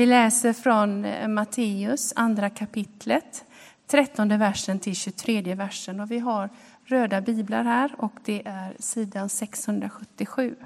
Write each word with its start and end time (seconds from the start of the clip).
Vi 0.00 0.06
läser 0.06 0.52
från 0.52 1.04
eh, 1.04 1.28
Matteus, 1.28 2.12
andra 2.16 2.50
kapitlet, 2.50 3.44
13 3.86 4.38
versen 4.38 4.78
till 4.78 4.96
23 4.96 5.54
versen. 5.54 6.00
Och 6.00 6.10
vi 6.10 6.18
har 6.18 6.50
röda 6.84 7.20
biblar 7.20 7.64
här 7.64 7.94
och 7.98 8.12
det 8.24 8.42
är 8.44 8.76
sidan 8.78 9.28
677. 9.28 10.56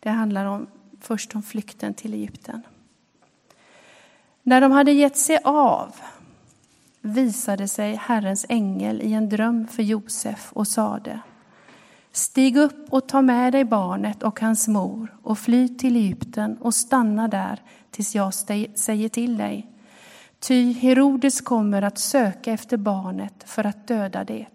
Det 0.00 0.10
handlar 0.10 0.46
om, 0.46 0.66
först 1.00 1.34
om 1.34 1.42
flykten 1.42 1.94
till 1.94 2.14
Egypten. 2.14 2.62
När 4.42 4.60
de 4.60 4.72
hade 4.72 4.92
gett 4.92 5.16
sig 5.16 5.38
av 5.44 5.94
visade 7.00 7.68
sig 7.68 7.94
Herrens 7.94 8.46
ängel 8.48 9.02
i 9.02 9.12
en 9.12 9.28
dröm 9.28 9.68
för 9.68 9.82
Josef 9.82 10.52
och 10.52 10.68
sade 10.68 11.20
Stig 12.12 12.56
upp 12.56 12.92
och 12.92 13.08
ta 13.08 13.22
med 13.22 13.52
dig 13.52 13.64
barnet 13.64 14.22
och 14.22 14.40
hans 14.40 14.68
mor 14.68 15.16
och 15.22 15.38
fly 15.38 15.68
till 15.68 15.96
Egypten 15.96 16.56
och 16.56 16.74
stanna 16.74 17.28
där 17.28 17.62
tills 17.90 18.14
jag 18.14 18.34
säger 18.34 19.08
till 19.08 19.36
dig. 19.36 19.68
Ty 20.40 20.72
Herodes 20.72 21.40
kommer 21.40 21.82
att 21.82 21.98
söka 21.98 22.52
efter 22.52 22.76
barnet 22.76 23.44
för 23.46 23.66
att 23.66 23.88
döda 23.88 24.24
det. 24.24 24.46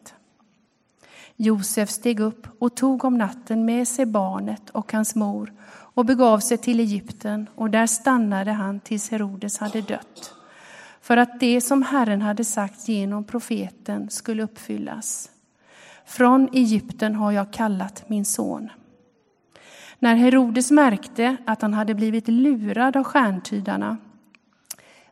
Josef 1.36 1.90
steg 1.90 2.20
upp 2.20 2.48
och 2.60 2.76
tog 2.76 3.04
om 3.04 3.18
natten 3.18 3.66
med 3.66 3.88
sig 3.88 4.06
barnet 4.06 4.70
och 4.70 4.94
hans 4.94 5.16
mor 5.16 5.54
och 5.70 6.06
begav 6.06 6.40
sig 6.40 6.58
till 6.58 6.80
Egypten 6.80 7.50
och 7.56 7.70
där 7.70 7.88
stannade 7.88 8.52
han 8.52 8.80
tills 8.80 9.12
Herodes 9.12 9.58
hade 9.58 9.82
dött 9.82 10.34
för 11.02 11.18
att 11.18 11.40
det 11.40 11.62
som 11.62 11.84
Herren 11.84 12.22
hade 12.22 12.46
sagt 12.46 12.88
genom 12.88 13.24
profeten 13.24 14.10
skulle 14.10 14.44
uppfyllas. 14.44 15.30
Från 16.08 16.50
Egypten 16.54 17.16
har 17.16 17.32
jag 17.32 17.54
kallat 17.54 18.10
min 18.10 18.26
son. 18.26 18.70
När 20.00 20.16
Herodes 20.16 20.72
märkte 20.72 21.38
att 21.46 21.62
han 21.62 21.74
hade 21.74 21.94
blivit 21.94 22.28
lurad 22.28 22.98
av 22.98 23.04
stjärntydarna 23.04 23.98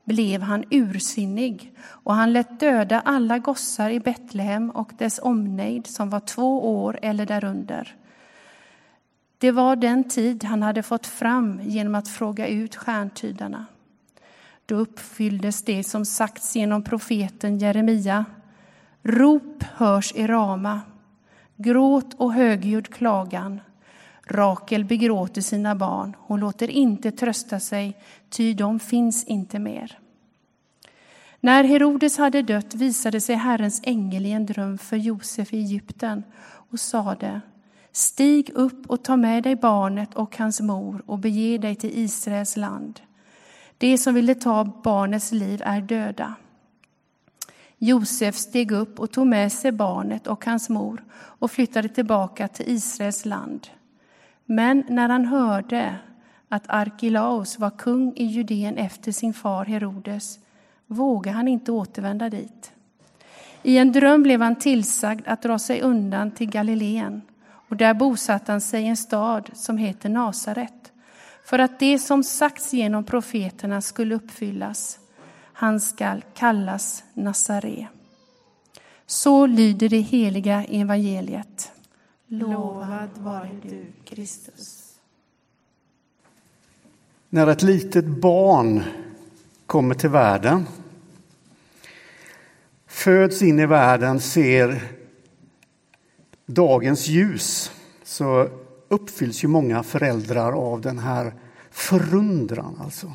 blev 0.04 0.42
han 0.42 0.64
ursinnig 0.70 1.74
och 1.88 2.16
han 2.16 2.34
lät 2.34 2.60
döda 2.60 3.00
alla 3.00 3.40
gossar 3.40 3.90
i 3.90 4.00
Betlehem 4.00 4.70
och 4.70 4.92
dess 4.98 5.20
omnejd 5.24 5.88
som 5.88 6.10
var 6.10 6.20
två 6.20 6.80
år 6.82 7.00
eller 7.02 7.26
därunder. 7.26 7.96
Det 9.38 9.52
var 9.52 9.76
den 9.76 10.04
tid 10.04 10.44
han 10.44 10.64
hade 10.64 10.84
fått 10.84 11.08
fram 11.08 11.62
genom 11.64 11.96
att 11.96 12.08
fråga 12.08 12.48
ut 12.48 12.76
stjärntydarna. 12.76 13.66
Då 14.66 14.76
uppfylldes 14.76 15.64
det 15.64 15.84
som 15.84 16.06
sagts 16.06 16.56
genom 16.56 16.84
profeten 16.84 17.58
Jeremia. 17.58 18.26
Rop 19.08 19.64
hörs 19.64 20.14
i 20.16 20.28
Rama, 20.28 20.82
gråt 21.56 22.14
och 22.18 22.34
högljudd 22.34 22.94
klagan. 22.94 23.62
Rakel 24.28 24.86
begråter 24.86 25.42
sina 25.42 25.76
barn, 25.76 26.16
hon 26.20 26.40
låter 26.40 26.70
inte 26.70 27.12
trösta 27.12 27.60
sig, 27.60 27.98
ty 28.30 28.54
de 28.54 28.80
finns 28.80 29.24
inte 29.24 29.60
mer. 29.60 30.00
När 31.40 31.64
Herodes 31.64 32.18
hade 32.18 32.42
dött 32.42 32.76
visade 32.76 33.22
sig 33.22 33.36
Herrens 33.36 33.82
ängel 33.84 34.26
i 34.26 34.32
en 34.32 34.46
dröm 34.46 34.78
för 34.78 34.98
Josef 34.98 35.54
i 35.54 35.58
Egypten 35.58 36.24
och 36.44 36.80
sade 36.80 37.42
Stig 37.92 38.50
upp 38.54 38.90
och 38.90 39.04
ta 39.04 39.16
med 39.16 39.44
dig 39.44 39.56
barnet 39.56 40.14
och 40.16 40.38
hans 40.38 40.62
mor 40.62 41.04
och 41.06 41.20
bege 41.20 41.58
dig 41.58 41.76
till 41.76 41.98
Israels 42.00 42.58
land. 42.58 43.00
De 43.78 43.98
som 43.98 44.14
ville 44.14 44.36
ta 44.36 44.64
barnets 44.84 45.32
liv 45.32 45.62
är 45.66 45.82
döda. 45.82 46.36
Josef 47.78 48.36
steg 48.36 48.72
upp 48.72 49.00
och 49.00 49.12
tog 49.12 49.28
med 49.28 49.52
sig 49.52 49.72
barnet 49.72 50.28
och 50.28 50.46
hans 50.46 50.70
mor 50.70 51.04
och 51.14 51.52
flyttade 51.52 51.90
tillbaka 51.90 52.48
till 52.48 52.70
Israels 52.70 53.26
land. 53.26 53.68
Men 54.46 54.84
när 54.90 55.10
han 55.10 55.26
hörde 55.26 55.96
att 56.50 56.64
Arkelaus 56.68 57.60
var 57.60 57.70
kung 57.70 58.14
i 58.16 58.26
Judeen 58.26 58.78
efter 58.78 59.12
sin 59.12 59.34
far 59.34 59.66
Herodes 59.66 60.40
vågade 60.88 61.38
han 61.38 61.48
inte 61.48 61.72
återvända 61.72 62.30
dit. 62.30 62.72
I 63.64 63.78
en 63.78 63.92
dröm 63.92 64.24
blev 64.24 64.42
han 64.42 64.56
tillsagd 64.56 65.28
att 65.28 65.42
dra 65.42 65.60
sig 65.60 65.82
undan 65.82 66.32
till 66.32 66.50
Galileen 66.50 67.22
och 67.70 67.76
där 67.76 67.94
bosatte 67.94 68.52
han 68.52 68.62
sig 68.62 68.84
i 68.84 68.88
en 68.88 68.98
stad 68.98 69.50
som 69.54 69.78
heter 69.78 70.10
Nasaret 70.10 70.92
för 71.46 71.60
att 71.60 71.80
det 71.80 72.00
som 72.00 72.24
sagts 72.24 72.74
genom 72.74 73.04
profeterna 73.04 73.82
skulle 73.82 74.16
uppfyllas. 74.16 75.00
Han 75.58 75.80
skall 75.80 76.24
kallas 76.34 77.04
Nazare. 77.14 77.88
Så 79.06 79.46
lyder 79.46 79.90
det 79.90 80.00
heliga 80.00 80.64
evangeliet. 80.64 81.72
Lovad 82.28 83.10
vare 83.18 83.50
du, 83.64 83.86
Kristus. 84.04 84.94
När 87.30 87.48
ett 87.48 87.64
litet 87.64 88.06
barn 88.06 88.84
kommer 89.66 89.96
till 89.96 90.10
världen, 90.10 90.68
föds 92.88 93.42
in 93.42 93.60
i 93.60 93.66
världen, 93.66 94.20
ser 94.20 94.92
dagens 96.46 97.08
ljus, 97.08 97.72
så 98.04 98.50
uppfylls 98.88 99.44
ju 99.44 99.48
många 99.48 99.84
föräldrar 99.84 100.52
av 100.52 100.82
den 100.82 101.00
här 101.00 101.34
förundran. 101.72 102.82
Alltså. 102.84 103.14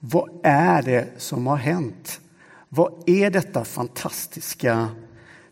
Vad 0.00 0.40
är 0.42 0.82
det 0.82 1.08
som 1.16 1.46
har 1.46 1.56
hänt? 1.56 2.20
Vad 2.68 2.92
är 3.06 3.30
detta 3.30 3.64
fantastiska 3.64 4.88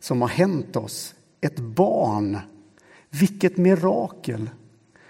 som 0.01 0.21
har 0.21 0.29
hänt 0.29 0.77
oss? 0.77 1.15
Ett 1.41 1.59
barn. 1.59 2.39
Vilket 3.11 3.57
mirakel! 3.57 4.51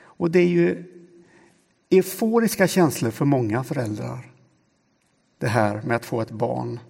Och 0.00 0.30
det 0.30 0.38
är 0.38 0.48
ju 0.48 0.84
euforiska 1.90 2.68
känslor 2.68 3.10
för 3.10 3.24
många 3.24 3.64
föräldrar. 3.64 4.30
Det 5.38 5.48
här 5.48 5.82
med 5.82 5.96
att 5.96 6.04
få 6.04 6.20
ett 6.20 6.30
barn. 6.30 6.80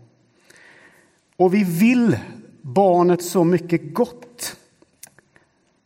Och 1.37 1.55
vi 1.55 1.65
vill 1.65 2.19
barnet 2.63 3.25
så 3.25 3.45
mycket 3.45 3.95
gott. 3.95 4.57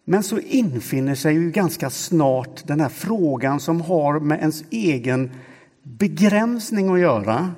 Men 0.04 0.22
så 0.22 0.38
infinner 0.38 1.14
sig 1.14 1.34
ju 1.34 1.50
ganska 1.50 1.90
snart 1.90 2.66
den 2.66 2.80
här 2.80 2.88
frågan 2.88 3.60
som 3.60 3.80
har 3.80 4.20
med 4.20 4.38
ens 4.38 4.64
egen 4.70 5.30
begränsning 5.82 6.94
att 6.94 7.00
göra. 7.00 7.50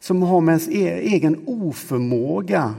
Som 0.00 0.22
har 0.22 0.40
med 0.40 0.52
ens 0.52 0.68
e-, 0.68 1.00
egen 1.00 1.42
oförmåga 1.46 2.74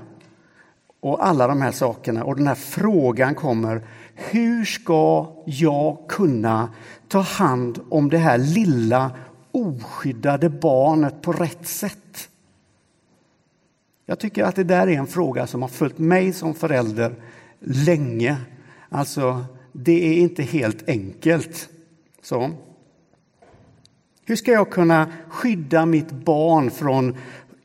och 0.99 1.27
alla 1.27 1.47
de 1.47 1.61
här 1.61 1.71
sakerna. 1.71 2.23
Och 2.23 2.35
den 2.35 2.47
här 2.47 2.55
frågan 2.55 3.35
kommer. 3.35 3.81
Hur 4.15 4.65
ska 4.65 5.27
jag 5.45 5.97
kunna 6.07 6.69
ta 7.07 7.19
hand 7.19 7.79
om 7.89 8.09
det 8.09 8.17
här 8.17 8.37
lilla 8.37 9.11
oskyddade 9.51 10.49
barnet 10.49 11.21
på 11.21 11.31
rätt 11.31 11.67
sätt? 11.67 12.29
Jag 14.05 14.19
tycker 14.19 14.43
att 14.43 14.55
det 14.55 14.63
där 14.63 14.87
är 14.87 14.97
en 14.97 15.07
fråga 15.07 15.47
som 15.47 15.61
har 15.61 15.69
följt 15.69 15.97
mig 15.97 16.33
som 16.33 16.53
förälder 16.53 17.15
länge. 17.59 18.37
Alltså, 18.89 19.45
det 19.71 20.07
är 20.07 20.17
inte 20.17 20.43
helt 20.43 20.89
enkelt. 20.89 21.69
Så. 22.21 22.51
Hur 24.31 24.35
ska 24.35 24.51
jag 24.51 24.69
kunna 24.69 25.11
skydda 25.29 25.85
mitt 25.85 26.11
barn 26.11 26.71
från 26.71 27.17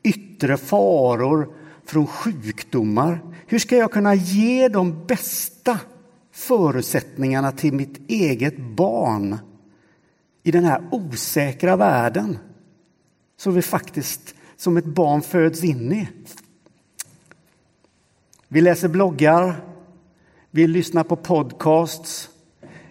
yttre 0.03 0.57
faror, 0.57 1.49
från 1.85 2.07
sjukdomar? 2.07 3.19
Hur 3.47 3.59
ska 3.59 3.77
jag 3.77 3.91
kunna 3.91 4.15
ge 4.15 4.67
de 4.67 5.05
bästa 5.05 5.79
förutsättningarna 6.31 7.51
till 7.51 7.73
mitt 7.73 8.11
eget 8.11 8.57
barn 8.57 9.37
i 10.43 10.51
den 10.51 10.63
här 10.63 10.83
osäkra 10.91 11.75
världen 11.75 12.37
som 13.37 13.53
vi 13.53 13.61
faktiskt 13.61 14.35
som 14.57 14.77
ett 14.77 14.85
barn 14.85 15.21
föds 15.21 15.63
in 15.63 15.93
i? 15.93 16.09
Vi 18.47 18.61
läser 18.61 18.87
bloggar, 18.87 19.55
vi 20.51 20.67
lyssnar 20.67 21.03
på 21.03 21.15
podcasts, 21.15 22.29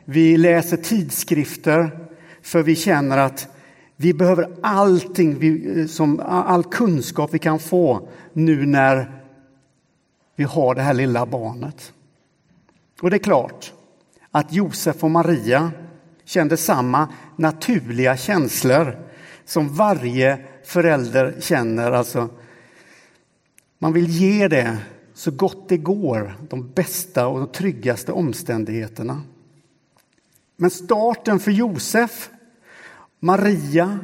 vi 0.04 0.36
läser 0.36 0.76
tidskrifter 0.76 2.08
för 2.42 2.62
vi 2.62 2.76
känner 2.76 3.18
att 3.18 3.48
vi 3.96 4.14
behöver 4.14 4.56
allting, 4.62 5.38
vi, 5.38 5.80
eh, 5.80 5.86
som, 5.86 6.20
all 6.20 6.64
kunskap 6.64 7.34
vi 7.34 7.38
kan 7.38 7.58
få 7.58 8.08
nu 8.32 8.66
när 8.66 9.22
vi 10.36 10.44
har 10.44 10.74
det 10.74 10.82
här 10.82 10.94
lilla 10.94 11.26
barnet. 11.26 11.92
Och 13.00 13.10
det 13.10 13.16
är 13.16 13.18
klart 13.18 13.72
att 14.30 14.52
Josef 14.52 15.04
och 15.04 15.10
Maria 15.10 15.72
kände 16.24 16.56
samma 16.56 17.08
naturliga 17.36 18.16
känslor 18.16 18.98
som 19.44 19.68
varje 19.68 20.38
förälder 20.64 21.34
känner. 21.40 21.92
Alltså, 21.92 22.28
man 23.78 23.92
vill 23.92 24.06
ge 24.06 24.48
det 24.48 24.78
så 25.14 25.30
gott 25.30 25.68
det 25.68 25.76
går, 25.76 26.34
de 26.48 26.70
bästa 26.70 27.26
och 27.26 27.40
de 27.40 27.48
tryggaste 27.48 28.12
omständigheterna. 28.12 29.22
Men 30.56 30.70
starten 30.70 31.40
för 31.40 31.50
Josef, 31.50 32.30
Maria 33.20 33.98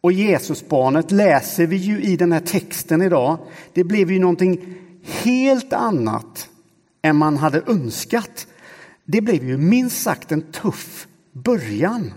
och 0.00 0.12
Jesusbarnet 0.12 1.10
läser 1.10 1.66
vi 1.66 1.76
ju 1.76 2.02
i 2.02 2.16
den 2.16 2.32
här 2.32 2.40
texten 2.40 3.02
idag. 3.02 3.38
Det 3.72 3.84
blev 3.84 4.10
ju 4.10 4.18
någonting 4.18 4.74
helt 5.02 5.72
annat 5.72 6.48
än 7.02 7.16
man 7.16 7.36
hade 7.36 7.62
önskat. 7.66 8.46
Det 9.04 9.20
blev 9.20 9.44
ju 9.44 9.56
minst 9.56 10.02
sagt 10.02 10.32
en 10.32 10.42
tuff 10.42 11.06
början. 11.32 12.12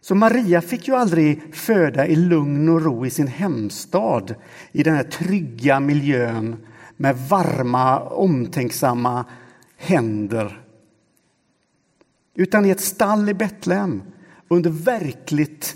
Så 0.00 0.14
Maria 0.14 0.60
fick 0.60 0.88
ju 0.88 0.94
aldrig 0.94 1.54
föda 1.54 2.06
i 2.06 2.16
lugn 2.16 2.68
och 2.68 2.82
ro 2.82 3.06
i 3.06 3.10
sin 3.10 3.26
hemstad, 3.26 4.34
i 4.72 4.82
den 4.82 4.94
här 4.94 5.02
trygga 5.02 5.80
miljön 5.80 6.56
med 6.96 7.16
varma, 7.28 8.00
omtänksamma 8.00 9.24
händer. 9.76 10.62
Utan 12.34 12.66
i 12.66 12.70
ett 12.70 12.80
stall 12.80 13.28
i 13.28 13.34
Betlehem 13.34 14.02
under 14.48 14.70
verkligt 14.70 15.74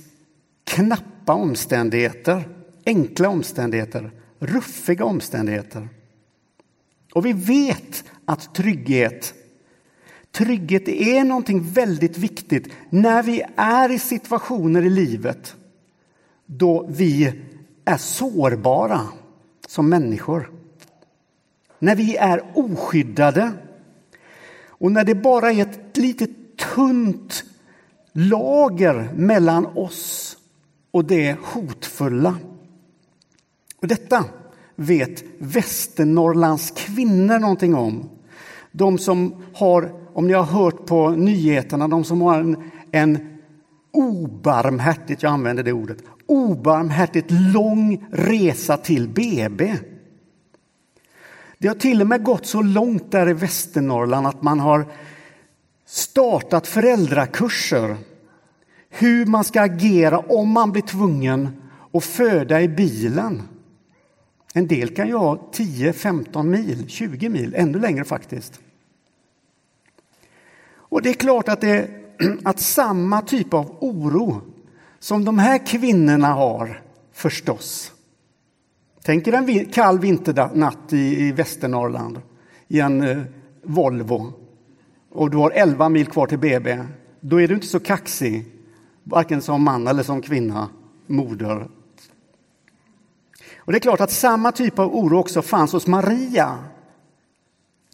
knappa 0.65 1.33
omständigheter, 1.33 2.49
enkla 2.87 3.29
omständigheter, 3.29 4.11
ruffiga 4.39 5.05
omständigheter. 5.05 5.89
Och 7.15 7.27
vi 7.27 7.33
vet 7.33 8.05
att 8.25 8.55
trygghet 8.55 9.35
Trygghet 10.33 10.89
är 10.89 11.25
någonting 11.25 11.63
väldigt 11.63 12.19
viktigt 12.19 12.73
när 12.91 13.23
vi 13.23 13.43
är 13.57 13.93
i 13.93 13.99
situationer 13.99 14.83
i 14.83 14.91
livet 14.91 15.57
då 16.47 16.87
vi 16.89 17.33
är 17.85 17.97
sårbara 17.97 19.01
som 19.67 19.89
människor. 19.89 20.51
När 21.79 21.97
vi 21.97 22.17
är 22.17 22.43
oskyddade 22.55 23.53
och 24.67 24.93
när 24.93 25.05
det 25.05 25.15
bara 25.15 25.53
är 25.53 25.63
ett 25.63 25.97
litet 25.97 26.31
tunt 26.75 27.45
lager 28.13 29.11
mellan 29.15 29.67
oss 29.67 30.37
och 30.91 31.05
det 31.05 31.37
hotfulla. 31.43 32.37
Och 33.83 33.89
detta 33.89 34.25
vet 34.77 35.25
Västernorrlands 35.39 36.71
kvinnor 36.71 37.39
någonting 37.39 37.75
om. 37.75 38.09
De 38.73 38.99
som 38.99 39.35
har 39.55 40.01
om 40.15 40.27
ni 40.27 40.33
har 40.33 40.45
hört 40.45 40.87
på 40.87 41.11
nyheterna, 41.11 41.89
de 41.89 42.05
som 42.05 42.21
har 42.21 42.41
en, 42.41 42.71
en 42.93 43.39
obarmhärtigt, 43.93 45.23
jag 45.23 45.33
använder 45.33 45.63
det 45.63 45.73
ordet, 45.73 45.99
obarmhärtigt 46.27 47.31
lång 47.31 48.07
resa 48.11 48.77
till 48.77 49.09
BB. 49.09 49.77
Det 51.59 51.69
har 51.69 51.75
till 51.75 52.01
och 52.01 52.07
med 52.07 52.23
gått 52.23 52.47
så 52.47 52.63
långt 52.63 53.13
där 53.13 53.29
i 53.29 53.33
Västernorrland 53.33 54.27
att 54.27 54.43
man 54.43 54.61
har 54.61 54.87
startat 55.91 56.67
föräldrakurser 56.67 57.97
hur 58.89 59.27
man 59.27 59.45
ska 59.45 59.61
agera 59.61 60.19
om 60.19 60.49
man 60.49 60.73
blir 60.73 60.83
tvungen 60.83 61.63
att 61.93 62.05
föda 62.05 62.61
i 62.61 62.69
bilen. 62.69 63.43
En 64.55 64.67
del 64.67 64.95
kan 64.95 65.09
ju 65.09 65.15
ha 65.15 65.51
10, 65.53 65.93
15 65.93 66.51
mil, 66.51 66.89
20 66.89 67.29
mil, 67.29 67.55
ännu 67.57 67.79
längre 67.79 68.05
faktiskt. 68.05 68.61
Och 70.73 71.03
det 71.03 71.09
är 71.09 71.15
klart 71.15 71.49
att, 71.49 71.61
det, 71.61 71.89
att 72.45 72.61
samma 72.61 73.23
typ 73.23 73.55
av 73.55 73.77
oro 73.81 74.41
som 74.99 75.25
de 75.25 75.39
här 75.39 75.67
kvinnorna 75.67 76.29
har, 76.29 76.83
förstås. 77.13 77.93
Tänk 79.03 79.27
er 79.27 79.33
en 79.33 79.67
kall 79.67 79.99
vinternatt 79.99 80.93
i, 80.93 81.21
i 81.21 81.33
Västernorrland 81.33 82.21
i 82.69 82.81
en 82.81 83.03
eh, 83.03 83.23
Volvo 83.63 84.40
och 85.11 85.31
du 85.31 85.37
har 85.37 85.51
11 85.51 85.89
mil 85.89 86.07
kvar 86.07 86.27
till 86.27 86.39
BB. 86.39 86.85
Då 87.21 87.41
är 87.41 87.49
du 87.49 87.55
inte 87.55 87.67
så 87.67 87.81
kaxig, 87.81 88.47
varken 89.05 89.43
som 89.43 89.63
man 89.63 89.87
eller 89.87 90.03
som 90.03 90.23
kvinna, 90.23 90.69
moder. 91.07 91.69
Och 93.57 93.73
det 93.73 93.79
är 93.79 93.81
klart 93.81 94.01
att 94.01 94.11
samma 94.11 94.53
typ 94.53 94.79
av 94.79 94.97
oro 94.97 95.19
också 95.19 95.43
fanns 95.43 95.73
hos 95.73 95.87
Maria 95.87 96.59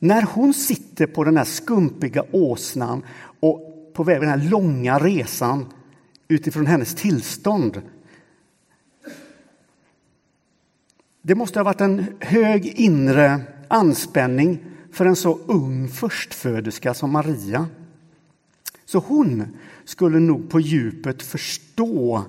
när 0.01 0.23
hon 0.23 0.55
sitter 0.55 1.07
på 1.07 1.25
den 1.25 1.37
här 1.37 1.45
skumpiga 1.45 2.25
åsnan 2.33 3.03
och 3.41 3.91
på 3.95 4.05
väg 4.05 4.21
den 4.21 4.31
här 4.31 4.51
långa 4.51 4.99
resan 4.99 5.73
utifrån 6.29 6.67
hennes 6.67 6.95
tillstånd. 6.95 7.83
Det 11.23 11.35
måste 11.35 11.59
ha 11.59 11.65
varit 11.65 11.81
en 11.81 12.07
hög 12.21 12.67
inre 12.67 13.41
anspänning 13.69 14.76
för 14.97 15.07
en 15.07 15.17
så 15.17 15.39
ung 15.47 15.89
förstföderska 15.89 16.95
som 16.95 17.13
Maria. 17.13 17.67
Så 18.85 18.99
hon 18.99 19.57
skulle 19.85 20.19
nog 20.19 20.51
på 20.51 20.61
djupet 20.61 21.23
förstå 21.23 22.25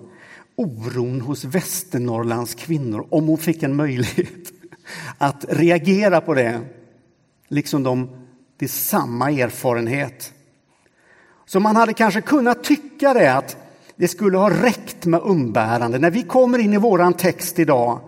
oron 0.56 1.22
hos 1.22 1.46
Västernorrlands 1.46 2.56
kvinnor 2.56 3.08
om 3.10 3.28
hon 3.28 3.38
fick 3.38 3.64
en 3.64 3.76
möjlighet 3.76 4.52
att 5.18 5.46
reagera 5.50 6.22
på 6.22 6.34
det 6.34 6.62
liksom 7.48 7.84
de 7.84 8.10
till 8.58 8.70
samma 8.70 9.32
erfarenhet. 9.32 10.34
Så 11.46 11.60
man 11.60 11.76
hade 11.76 11.94
kanske 11.94 12.22
kunnat 12.22 12.64
tycka 12.64 13.14
det 13.14 13.34
att 13.34 13.58
det 13.96 14.08
skulle 14.08 14.38
ha 14.38 14.50
räckt 14.50 15.06
med 15.06 15.22
umbärande. 15.24 16.00
När 16.00 16.12
vi 16.12 16.24
kommer 16.24 16.60
in 16.60 16.74
i 16.74 16.78
våran 16.78 17.14
text 17.14 17.60
idag 17.60 18.00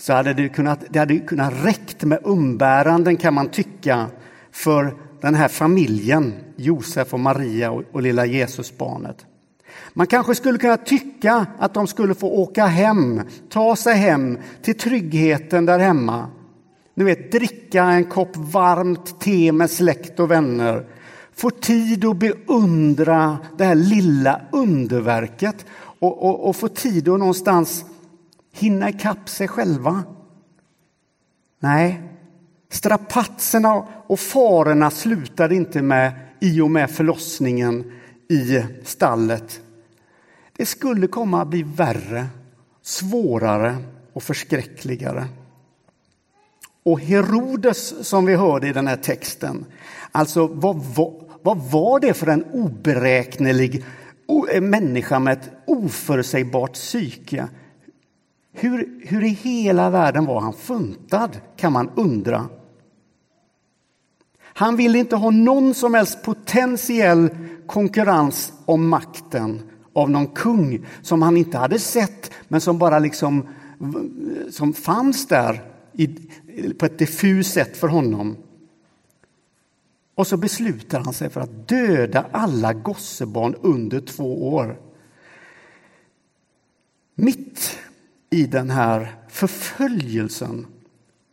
så 0.00 0.12
hade 0.12 0.34
det 0.34 0.48
kunnat, 0.48 0.84
det 0.90 0.98
hade 0.98 1.18
kunnat 1.18 1.52
räckt 1.64 2.04
med 2.04 2.18
umbäranden 2.24 3.16
kan 3.16 3.34
man 3.34 3.48
tycka 3.48 4.06
för 4.52 4.94
den 5.20 5.34
här 5.34 5.48
familjen, 5.48 6.34
Josef 6.56 7.14
och 7.14 7.20
Maria 7.20 7.70
och, 7.70 7.82
och 7.92 8.02
lilla 8.02 8.26
Jesusbarnet. 8.26 9.26
Man 9.92 10.06
kanske 10.06 10.34
skulle 10.34 10.58
kunna 10.58 10.76
tycka 10.76 11.46
att 11.58 11.74
de 11.74 11.86
skulle 11.86 12.14
få 12.14 12.30
åka 12.30 12.66
hem, 12.66 13.22
ta 13.48 13.76
sig 13.76 13.94
hem 13.94 14.38
till 14.62 14.78
tryggheten 14.78 15.66
där 15.66 15.78
hemma 15.78 16.28
ni 17.00 17.04
vet, 17.04 17.32
dricka 17.32 17.84
en 17.84 18.04
kopp 18.04 18.36
varmt 18.36 19.20
te 19.20 19.52
med 19.52 19.70
släkt 19.70 20.20
och 20.20 20.30
vänner. 20.30 20.86
Få 21.36 21.50
tid 21.50 22.04
att 22.04 22.16
beundra 22.16 23.38
det 23.58 23.64
här 23.64 23.74
lilla 23.74 24.40
underverket 24.52 25.66
och, 26.00 26.22
och, 26.22 26.48
och 26.48 26.56
få 26.56 26.68
tid 26.68 27.08
att 27.08 27.18
någonstans 27.18 27.84
hinna 28.52 28.88
ikapp 28.88 29.28
sig 29.28 29.48
själva. 29.48 30.02
Nej, 31.60 32.02
strapatserna 32.70 33.74
och 34.06 34.20
farorna 34.20 34.90
slutade 34.90 35.54
inte 35.54 35.82
med 35.82 36.12
i 36.40 36.60
och 36.60 36.70
med 36.70 36.90
förlossningen 36.90 37.92
i 38.28 38.64
stallet. 38.84 39.60
Det 40.56 40.66
skulle 40.66 41.06
komma 41.06 41.42
att 41.42 41.48
bli 41.48 41.62
värre, 41.62 42.26
svårare 42.82 43.76
och 44.12 44.22
förskräckligare. 44.22 45.24
Och 46.82 47.00
Herodes, 47.00 48.08
som 48.08 48.26
vi 48.26 48.34
hörde 48.34 48.68
i 48.68 48.72
den 48.72 48.86
här 48.86 48.96
texten, 48.96 49.64
alltså 50.12 50.46
vad, 50.46 50.76
vad, 50.76 51.12
vad 51.42 51.58
var 51.58 52.00
det 52.00 52.14
för 52.14 52.26
en 52.26 52.44
oberäknelig 52.44 53.84
människa 54.60 55.18
med 55.18 55.32
ett 55.32 55.50
oförutsägbart 55.66 56.72
psyke? 56.72 57.48
Hur, 58.60 59.00
hur 59.00 59.24
i 59.24 59.28
hela 59.28 59.90
världen 59.90 60.26
var 60.26 60.40
han 60.40 60.52
funtad, 60.52 61.40
kan 61.56 61.72
man 61.72 61.90
undra. 61.96 62.48
Han 64.42 64.76
ville 64.76 64.98
inte 64.98 65.16
ha 65.16 65.30
någon 65.30 65.74
som 65.74 65.94
helst 65.94 66.22
potentiell 66.22 67.30
konkurrens 67.66 68.52
om 68.64 68.88
makten 68.88 69.62
av 69.92 70.10
någon 70.10 70.26
kung 70.26 70.86
som 71.02 71.22
han 71.22 71.36
inte 71.36 71.58
hade 71.58 71.78
sett, 71.78 72.30
men 72.48 72.60
som 72.60 72.78
bara 72.78 72.98
liksom 72.98 73.48
som 74.50 74.72
fanns 74.72 75.26
där 75.26 75.64
på 76.78 76.86
ett 76.86 76.98
diffust 76.98 77.52
sätt 77.52 77.76
för 77.76 77.88
honom. 77.88 78.36
Och 80.14 80.26
så 80.26 80.36
beslutar 80.36 81.00
han 81.00 81.14
sig 81.14 81.30
för 81.30 81.40
att 81.40 81.68
döda 81.68 82.26
alla 82.32 82.72
gossebarn 82.72 83.54
under 83.62 84.00
två 84.00 84.54
år. 84.54 84.80
Mitt 87.14 87.78
i 88.30 88.46
den 88.46 88.70
här 88.70 89.16
förföljelsen 89.28 90.66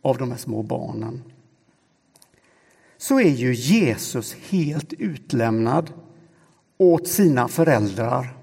av 0.02 0.18
de 0.18 0.30
här 0.30 0.38
små 0.38 0.62
barnen 0.62 1.22
så 2.96 3.20
är 3.20 3.30
ju 3.30 3.54
Jesus 3.54 4.34
helt 4.34 4.92
utlämnad 4.92 5.92
åt 6.78 7.08
sina 7.08 7.48
föräldrar 7.48 8.38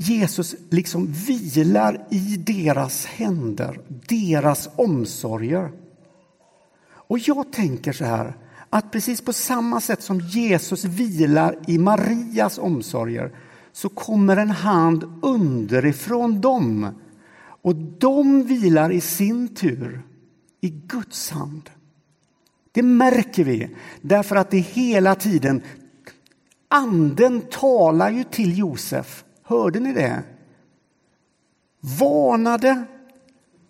Jesus 0.00 0.54
liksom 0.70 1.12
vilar 1.12 2.06
i 2.10 2.36
deras 2.36 3.06
händer, 3.06 3.80
deras 3.88 4.68
omsorger. 4.76 5.72
Och 6.90 7.18
jag 7.18 7.52
tänker 7.52 7.92
så 7.92 8.04
här, 8.04 8.36
att 8.70 8.90
precis 8.90 9.20
på 9.20 9.32
samma 9.32 9.80
sätt 9.80 10.02
som 10.02 10.20
Jesus 10.20 10.84
vilar 10.84 11.58
i 11.66 11.78
Marias 11.78 12.58
omsorger 12.58 13.32
så 13.78 13.88
kommer 13.88 14.36
en 14.36 14.50
hand 14.50 15.04
underifrån 15.22 16.40
dem 16.40 16.88
och 17.62 17.74
de 17.74 18.42
vilar 18.42 18.92
i 18.92 19.00
sin 19.00 19.54
tur 19.54 20.02
i 20.60 20.68
Guds 20.68 21.30
hand. 21.30 21.70
Det 22.72 22.82
märker 22.82 23.44
vi 23.44 23.76
därför 24.00 24.36
att 24.36 24.50
det 24.50 24.58
hela 24.58 25.14
tiden 25.14 25.62
Anden 26.68 27.40
talar 27.40 28.10
ju 28.10 28.24
till 28.24 28.58
Josef 28.58 29.24
Hörde 29.42 29.80
ni 29.80 29.92
det? 29.92 30.22
Varnade, 32.00 32.84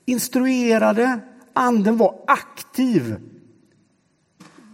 instruerade, 0.06 1.20
anden 1.52 1.96
var 1.96 2.14
aktiv 2.26 3.16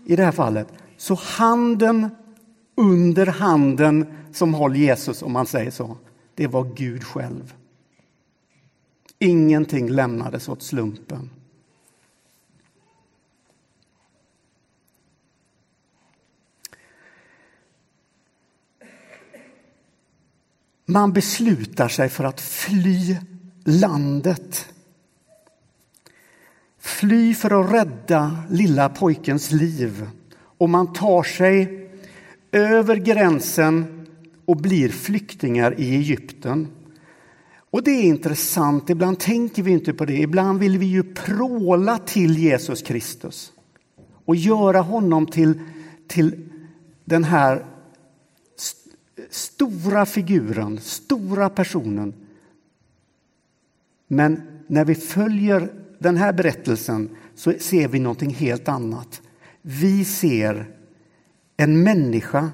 i 0.04 0.16
det 0.16 0.24
här 0.24 0.32
fallet. 0.32 0.68
Så 0.96 1.14
handen 1.14 2.10
under 2.76 3.26
handen 3.26 4.06
som 4.36 4.54
håller 4.54 4.76
Jesus, 4.76 5.22
om 5.22 5.32
man 5.32 5.46
säger 5.46 5.70
så. 5.70 5.96
Det 6.34 6.46
var 6.46 6.64
Gud 6.74 7.04
själv. 7.04 7.54
Ingenting 9.18 9.88
lämnades 9.90 10.48
åt 10.48 10.62
slumpen. 10.62 11.30
Man 20.86 21.12
beslutar 21.12 21.88
sig 21.88 22.08
för 22.08 22.24
att 22.24 22.40
fly 22.40 23.16
landet. 23.64 24.68
Fly 26.78 27.34
för 27.34 27.60
att 27.60 27.72
rädda 27.72 28.44
lilla 28.50 28.88
pojkens 28.88 29.50
liv. 29.50 30.10
Och 30.58 30.70
man 30.70 30.92
tar 30.92 31.22
sig 31.22 31.88
över 32.52 32.96
gränsen 32.96 33.93
och 34.46 34.56
blir 34.56 34.88
flyktingar 34.88 35.80
i 35.80 35.94
Egypten. 35.94 36.68
Och 37.70 37.82
det 37.82 37.90
är 37.90 38.02
intressant, 38.02 38.90
ibland 38.90 39.18
tänker 39.18 39.62
vi 39.62 39.70
inte 39.70 39.92
på 39.92 40.04
det. 40.04 40.16
Ibland 40.16 40.60
vill 40.60 40.78
vi 40.78 40.86
ju 40.86 41.02
pråla 41.02 41.98
till 41.98 42.38
Jesus 42.38 42.82
Kristus 42.82 43.52
och 44.24 44.36
göra 44.36 44.80
honom 44.80 45.26
till, 45.26 45.60
till 46.08 46.48
den 47.04 47.24
här 47.24 47.66
stora 49.30 50.06
figuren, 50.06 50.80
stora 50.80 51.50
personen. 51.50 52.14
Men 54.08 54.40
när 54.66 54.84
vi 54.84 54.94
följer 54.94 55.72
den 55.98 56.16
här 56.16 56.32
berättelsen 56.32 57.10
så 57.34 57.52
ser 57.60 57.88
vi 57.88 57.98
någonting 57.98 58.34
helt 58.34 58.68
annat. 58.68 59.22
Vi 59.62 60.04
ser 60.04 60.70
en 61.56 61.82
människa 61.82 62.50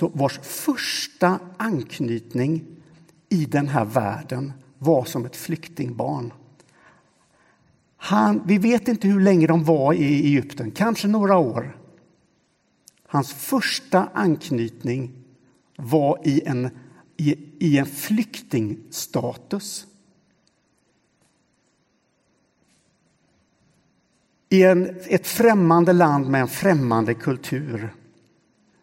vars 0.00 0.38
första 0.42 1.38
anknytning 1.56 2.64
i 3.28 3.44
den 3.44 3.68
här 3.68 3.84
världen 3.84 4.52
var 4.78 5.04
som 5.04 5.24
ett 5.24 5.36
flyktingbarn. 5.36 6.32
Han, 7.96 8.42
vi 8.46 8.58
vet 8.58 8.88
inte 8.88 9.08
hur 9.08 9.20
länge 9.20 9.46
de 9.46 9.64
var 9.64 9.92
i 9.92 10.04
Egypten, 10.04 10.70
kanske 10.70 11.08
några 11.08 11.36
år. 11.36 11.78
Hans 13.06 13.32
första 13.32 14.08
anknytning 14.14 15.24
var 15.76 16.20
i 16.24 16.42
en, 16.46 16.70
i, 17.16 17.36
i 17.58 17.78
en 17.78 17.86
flyktingstatus. 17.86 19.86
I 24.48 24.62
en, 24.62 24.96
ett 25.06 25.26
främmande 25.26 25.92
land 25.92 26.28
med 26.28 26.40
en 26.40 26.48
främmande 26.48 27.14
kultur. 27.14 27.94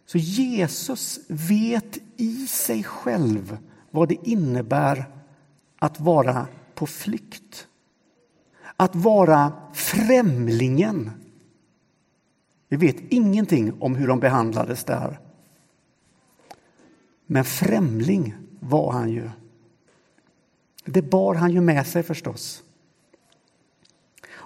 Så 0.06 0.18
Jesus 0.18 1.20
vet 1.28 1.98
i 2.18 2.48
sig 2.48 2.84
själv 2.84 3.58
vad 3.92 4.10
det 4.10 4.28
innebär 4.30 5.06
att 5.80 6.00
vara 6.00 6.48
på 6.76 6.88
flykt. 6.88 7.68
Att 8.76 8.96
vara 8.96 9.54
främlingen. 9.74 11.12
Vi 12.68 12.78
vet 12.78 12.96
ingenting 13.10 13.82
om 13.82 13.96
hur 13.96 14.08
de 14.08 14.20
behandlades 14.20 14.84
där. 14.84 15.20
Men 17.26 17.46
främling 17.46 18.36
var 18.60 18.92
han 18.92 19.10
ju. 19.10 19.30
Det 20.86 21.02
bar 21.02 21.36
han 21.36 21.52
ju 21.52 21.62
med 21.62 21.88
sig 21.88 22.04
förstås. 22.04 22.64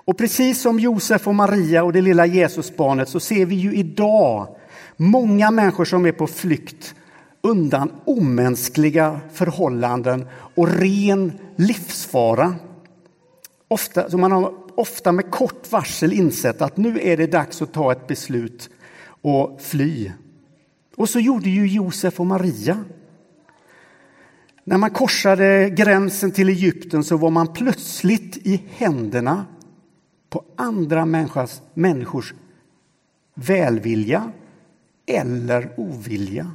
Och 0.10 0.18
precis 0.18 0.62
som 0.62 0.80
Josef 0.80 1.28
och 1.28 1.36
Maria 1.36 1.84
och 1.84 1.94
det 1.94 2.02
lilla 2.02 2.26
Jesusbarnet 2.26 3.10
så 3.10 3.20
ser 3.20 3.46
vi 3.46 3.56
ju 3.56 3.76
idag 3.76 4.56
många 4.98 5.52
människor 5.52 5.86
som 5.86 6.06
är 6.06 6.12
på 6.12 6.28
flykt 6.28 6.96
undan 7.42 7.92
omänskliga 8.06 9.20
förhållanden 9.34 10.28
och 10.56 10.68
ren 10.68 11.32
livsfara. 11.56 12.56
Ofta, 13.68 14.10
så 14.10 14.18
man 14.18 14.32
har 14.32 14.54
ofta 14.76 15.12
med 15.12 15.32
kort 15.32 15.72
varsel 15.72 16.14
insett 16.14 16.62
att 16.62 16.78
nu 16.78 17.00
är 17.02 17.18
det 17.18 17.28
dags 17.28 17.62
att 17.62 17.74
ta 17.74 17.92
ett 17.92 18.08
beslut 18.08 18.70
och 19.22 19.62
fly. 19.62 20.12
Och 20.96 21.10
så 21.10 21.20
gjorde 21.20 21.50
ju 21.50 21.68
Josef 21.68 22.20
och 22.20 22.26
Maria. 22.26 22.84
När 24.64 24.78
man 24.78 24.90
korsade 24.90 25.70
gränsen 25.70 26.32
till 26.32 26.50
Egypten 26.50 27.04
så 27.04 27.18
var 27.18 27.30
man 27.30 27.54
plötsligt 27.54 28.38
i 28.38 28.64
händerna 28.70 29.46
på 30.30 30.44
andra 30.56 31.06
människors, 31.06 31.62
människors 31.74 32.34
välvilja 33.34 34.32
eller 35.06 35.74
ovilja. 35.78 36.52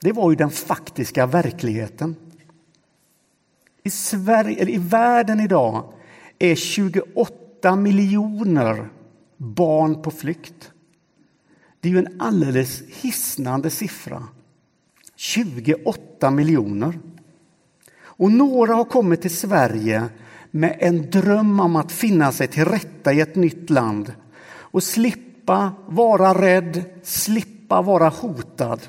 Det 0.00 0.12
var 0.12 0.30
ju 0.30 0.36
den 0.36 0.50
faktiska 0.50 1.26
verkligheten. 1.26 2.16
I, 3.82 3.90
Sverige, 3.90 4.68
I 4.68 4.78
världen 4.78 5.40
idag 5.40 5.92
är 6.38 6.54
28 6.54 7.76
miljoner 7.76 8.88
barn 9.36 10.02
på 10.02 10.10
flykt. 10.10 10.70
Det 11.80 11.88
är 11.88 11.92
ju 11.92 11.98
en 11.98 12.20
alldeles 12.20 12.82
hisnande 12.88 13.70
siffra. 13.70 14.28
28 15.16 16.30
miljoner. 16.30 16.98
Och 17.96 18.32
några 18.32 18.74
har 18.74 18.84
kommit 18.84 19.22
till 19.22 19.36
Sverige 19.36 20.08
med 20.54 20.76
en 20.80 21.10
dröm 21.10 21.60
om 21.60 21.76
att 21.76 21.92
finna 21.92 22.32
sig 22.32 22.46
till 22.46 22.64
rätta 22.64 23.12
i 23.12 23.20
ett 23.20 23.36
nytt 23.36 23.70
land 23.70 24.12
och 24.56 24.82
slippa 24.82 25.72
vara 25.86 26.42
rädd, 26.42 26.84
slippa 27.02 27.82
vara 27.82 28.08
hotad. 28.08 28.80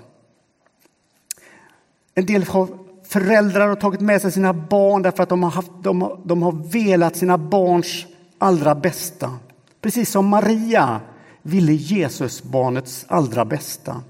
En 2.15 2.25
del 2.25 2.45
föräldrar 3.03 3.67
har 3.67 3.75
tagit 3.75 4.01
med 4.01 4.22
sig 4.22 4.31
sina 4.31 4.53
barn 4.53 5.01
därför 5.01 5.24
att 5.24 5.29
de 5.29 5.43
har, 5.43 5.51
haft, 5.51 5.72
de, 5.81 6.22
de 6.25 6.43
har 6.43 6.51
velat 6.51 7.15
sina 7.15 7.38
barns 7.38 8.05
allra 8.38 8.75
bästa. 8.75 9.34
Precis 9.81 10.10
som 10.10 10.27
Maria 10.27 11.01
ville 11.41 11.74
Jesusbarnets 11.74 13.05
allra 13.07 13.45
bästa. 13.45 14.01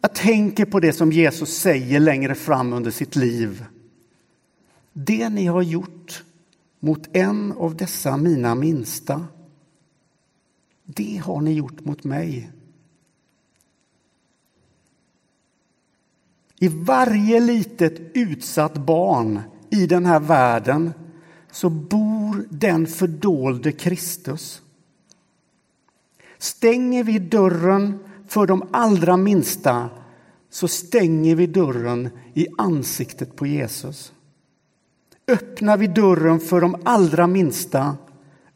Jag 0.00 0.14
tänker 0.14 0.64
på 0.64 0.80
det 0.80 0.92
som 0.92 1.12
Jesus 1.12 1.58
säger 1.58 2.00
längre 2.00 2.34
fram 2.34 2.72
under 2.72 2.90
sitt 2.90 3.16
liv. 3.16 3.64
Det 4.92 5.28
ni 5.28 5.46
har 5.46 5.62
gjort 5.62 6.24
mot 6.80 7.16
en 7.16 7.52
av 7.52 7.76
dessa 7.76 8.16
mina 8.16 8.54
minsta, 8.54 9.26
det 10.84 11.22
har 11.24 11.40
ni 11.40 11.52
gjort 11.52 11.84
mot 11.84 12.04
mig. 12.04 12.50
I 16.60 16.68
varje 16.68 17.40
litet 17.40 18.00
utsatt 18.14 18.74
barn 18.74 19.40
i 19.70 19.86
den 19.86 20.06
här 20.06 20.20
världen 20.20 20.92
så 21.52 21.70
bor 21.70 22.46
den 22.50 22.86
fördolde 22.86 23.72
Kristus. 23.72 24.62
Stänger 26.38 27.04
vi 27.04 27.18
dörren 27.18 27.98
för 28.26 28.46
de 28.46 28.68
allra 28.70 29.16
minsta 29.16 29.90
så 30.50 30.68
stänger 30.68 31.34
vi 31.34 31.46
dörren 31.46 32.10
i 32.34 32.46
ansiktet 32.58 33.36
på 33.36 33.46
Jesus. 33.46 34.12
Öppnar 35.28 35.76
vi 35.76 35.86
dörren 35.86 36.40
för 36.40 36.60
de 36.60 36.80
allra 36.84 37.26
minsta 37.26 37.96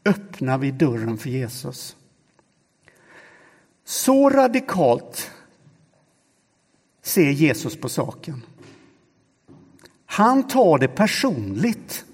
öppnar 0.05 0.57
vi 0.57 0.71
dörren 0.71 1.17
för 1.17 1.29
Jesus. 1.29 1.95
Så 3.85 4.29
radikalt 4.29 5.31
ser 7.01 7.29
Jesus 7.29 7.75
på 7.75 7.89
saken. 7.89 8.41
Han 10.05 10.47
tar 10.47 10.77
det 10.77 10.87
personligt. 10.87 12.05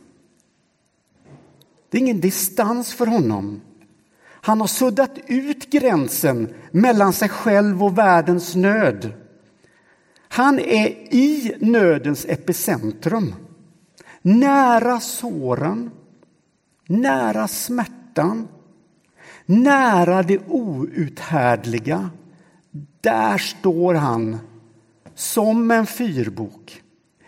Det 1.89 1.97
är 1.97 2.01
ingen 2.01 2.21
distans 2.21 2.93
för 2.93 3.05
honom. 3.05 3.61
Han 4.41 4.59
har 4.59 4.67
suddat 4.67 5.17
ut 5.27 5.69
gränsen 5.71 6.53
mellan 6.71 7.13
sig 7.13 7.29
själv 7.29 7.83
och 7.83 7.97
världens 7.97 8.55
nöd. 8.55 9.13
Han 10.27 10.59
är 10.59 10.87
i 11.13 11.55
nödens 11.59 12.25
epicentrum. 12.25 13.35
Nära 14.21 14.99
såren, 14.99 15.91
nära 16.87 17.47
smärtan, 17.47 18.47
nära 19.45 20.23
det 20.23 20.39
outhärdliga. 20.47 22.09
Där 23.01 23.37
står 23.37 23.93
han 23.93 24.37
som 25.15 25.71
en 25.71 25.85
fyrbok. 25.85 26.81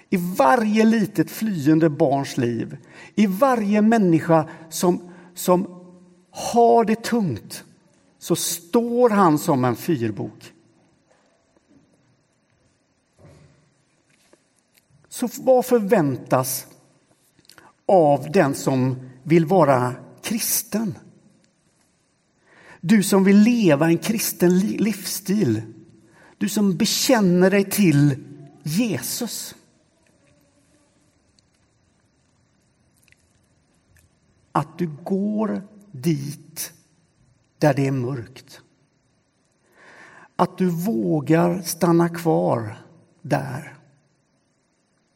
I 0.09 0.17
varje 0.17 0.85
litet 0.85 1.31
flyende 1.31 1.89
barns 1.89 2.37
liv, 2.37 2.77
i 3.15 3.27
varje 3.27 3.81
människa 3.81 4.49
som, 4.69 5.11
som 5.33 5.81
har 6.31 6.85
det 6.85 7.03
tungt, 7.03 7.63
så 8.19 8.35
står 8.35 9.09
han 9.09 9.39
som 9.39 9.65
en 9.65 9.75
fyrbok. 9.75 10.53
Så 15.09 15.29
vad 15.41 15.65
förväntas 15.65 16.67
av 17.91 18.31
den 18.31 18.55
som 18.55 19.09
vill 19.23 19.45
vara 19.45 19.95
kristen? 20.23 20.97
Du 22.81 23.03
som 23.03 23.23
vill 23.23 23.37
leva 23.37 23.87
en 23.87 23.97
kristen 23.97 24.59
livsstil. 24.59 25.61
Du 26.37 26.49
som 26.49 26.77
bekänner 26.77 27.51
dig 27.51 27.63
till 27.63 28.23
Jesus. 28.63 29.55
Att 34.51 34.77
du 34.77 34.89
går 35.03 35.67
dit 35.91 36.73
där 37.57 37.73
det 37.73 37.87
är 37.87 37.91
mörkt. 37.91 38.61
Att 40.35 40.57
du 40.57 40.69
vågar 40.69 41.61
stanna 41.61 42.09
kvar 42.09 42.77
där 43.21 43.77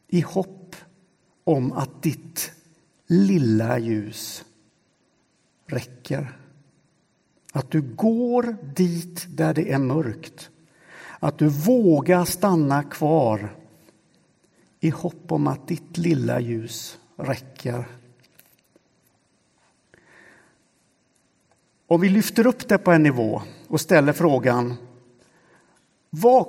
i 0.08 0.20
hopp 0.20 0.76
om 1.44 1.72
att 1.72 2.02
ditt 2.02 2.52
lilla 3.06 3.78
ljus 3.78 4.44
räcker. 5.66 6.38
Att 7.52 7.70
du 7.70 7.82
går 7.82 8.56
dit 8.74 9.26
där 9.28 9.54
det 9.54 9.72
är 9.72 9.78
mörkt. 9.78 10.50
Att 11.18 11.38
du 11.38 11.48
vågar 11.48 12.24
stanna 12.24 12.82
kvar 12.82 13.56
i 14.80 14.90
hopp 14.90 15.32
om 15.32 15.46
att 15.46 15.68
ditt 15.68 15.98
lilla 15.98 16.40
ljus 16.40 16.98
räcker. 17.16 17.84
Om 21.86 22.00
vi 22.00 22.08
lyfter 22.08 22.46
upp 22.46 22.68
det 22.68 22.78
på 22.78 22.92
en 22.92 23.02
nivå 23.02 23.42
och 23.68 23.80
ställer 23.80 24.12
frågan 24.12 24.74
vad, 26.10 26.46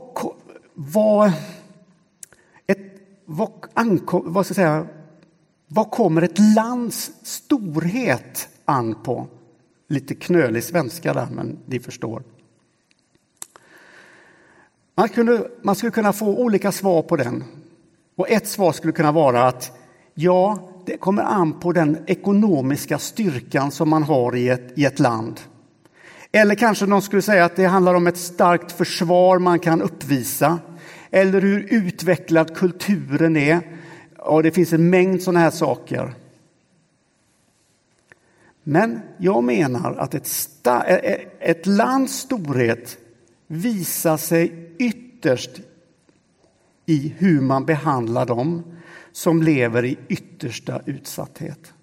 vad, 0.74 1.32
ett, 2.68 3.02
vad, 3.26 3.52
ankom, 3.74 4.34
vad, 4.34 4.46
ska 4.46 4.56
säga, 4.56 4.88
vad 5.68 5.92
kommer 5.92 6.22
ett 6.22 6.40
lands 6.56 7.12
storhet 7.24 8.50
an 8.66 8.96
på? 9.04 9.28
Lite 9.88 10.16
knölig 10.16 10.64
svenska 10.64 11.14
där, 11.14 11.28
men 11.32 11.58
ni 11.66 11.80
förstår. 11.80 12.24
Man, 14.96 15.10
kunde, 15.10 15.48
man 15.62 15.76
skulle 15.76 15.92
kunna 15.92 16.14
få 16.14 16.38
olika 16.38 16.72
svar 16.72 17.02
på 17.02 17.16
den. 17.16 17.44
Och 18.16 18.30
ett 18.30 18.48
svar 18.48 18.72
skulle 18.72 18.94
kunna 18.94 19.12
vara 19.12 19.48
att 19.48 19.78
ja, 20.14 20.70
det 20.86 20.98
kommer 20.98 21.24
an 21.24 21.60
på 21.60 21.72
den 21.72 21.98
ekonomiska 22.08 22.98
styrkan 22.98 23.72
som 23.72 23.90
man 23.90 24.04
har 24.04 24.36
i 24.36 24.50
ett, 24.50 24.74
i 24.76 24.86
ett 24.86 25.00
land. 25.00 25.40
Eller 26.32 26.56
kanske 26.56 26.86
någon 26.86 27.02
skulle 27.02 27.22
säga 27.22 27.46
att 27.46 27.56
det 27.56 27.66
handlar 27.66 27.94
om 27.94 28.08
ett 28.08 28.18
starkt 28.18 28.72
försvar 28.72 29.40
man 29.40 29.60
kan 29.60 29.82
uppvisa. 29.82 30.60
Eller 31.12 31.42
hur 31.42 31.68
utvecklad 31.70 32.56
kulturen 32.56 33.38
är. 33.38 33.77
Och 34.28 34.44
det 34.44 34.52
finns 34.52 34.74
en 34.74 34.90
mängd 34.90 35.22
sådana 35.22 35.40
här 35.40 35.52
saker. 35.52 36.14
Men 38.64 39.00
jag 39.18 39.44
menar 39.44 39.96
att 39.96 40.14
ett, 40.14 40.30
ett 41.40 41.66
lands 41.66 42.14
storhet 42.14 42.98
visar 43.48 44.18
sig 44.18 44.74
ytterst 44.80 45.62
i 46.86 47.14
hur 47.18 47.42
man 47.42 47.66
behandlar 47.66 48.26
dem 48.26 48.64
som 49.12 49.44
lever 49.44 49.86
i 49.86 49.98
yttersta 50.08 50.82
utsatthet. 50.86 51.74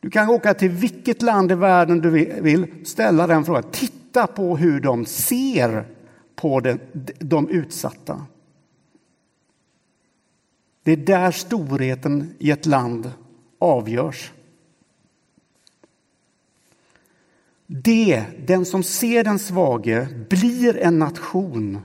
Du 0.00 0.10
kan 0.10 0.28
åka 0.28 0.54
till 0.54 0.70
vilket 0.70 1.22
land 1.22 1.52
i 1.52 1.54
världen 1.54 2.00
du 2.00 2.10
vill, 2.40 2.66
ställa 2.84 3.26
den 3.26 3.44
frågan. 3.44 3.64
Titta 3.72 4.26
på 4.26 4.56
hur 4.56 4.80
de 4.80 5.06
ser 5.06 5.84
på 6.36 6.60
den, 6.60 6.80
de 7.18 7.48
utsatta. 7.48 8.26
Det 10.82 10.92
är 10.92 10.96
där 10.96 11.30
storheten 11.30 12.34
i 12.38 12.50
ett 12.50 12.66
land 12.66 13.12
avgörs. 13.58 14.32
Det, 17.66 18.24
den 18.46 18.66
som 18.66 18.82
ser 18.82 19.24
den 19.24 19.38
svage, 19.38 20.08
blir 20.30 20.76
en 20.76 20.98
nation 20.98 21.78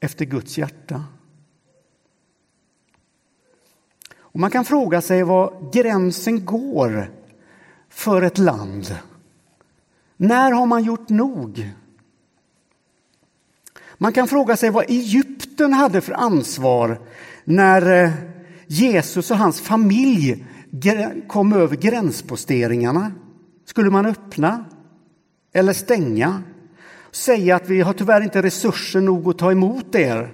efter 0.00 0.24
Guds 0.24 0.58
hjärta. 0.58 1.04
Och 4.16 4.40
man 4.40 4.50
kan 4.50 4.64
fråga 4.64 5.00
sig 5.00 5.22
var 5.22 5.70
gränsen 5.72 6.44
går 6.44 7.10
för 7.88 8.22
ett 8.22 8.38
land. 8.38 8.96
När 10.16 10.52
har 10.52 10.66
man 10.66 10.84
gjort 10.84 11.08
nog? 11.08 11.70
Man 13.98 14.12
kan 14.12 14.28
fråga 14.28 14.56
sig 14.56 14.70
vad 14.70 14.90
Egypten 14.90 15.72
hade 15.72 16.00
för 16.00 16.12
ansvar 16.12 17.00
när 17.44 18.04
eh, 18.04 18.12
Jesus 18.66 19.30
och 19.30 19.36
hans 19.36 19.60
familj 19.60 20.46
kom 21.28 21.52
över 21.52 21.76
gränsposteringarna. 21.76 23.12
Skulle 23.64 23.90
man 23.90 24.06
öppna 24.06 24.64
eller 25.52 25.72
stänga? 25.72 26.42
Säga 27.10 27.56
att 27.56 27.68
vi 27.68 27.80
har 27.80 27.92
tyvärr 27.92 28.20
inte 28.20 28.42
resurser 28.42 29.00
nog 29.00 29.28
att 29.28 29.38
ta 29.38 29.52
emot 29.52 29.94
er. 29.94 30.32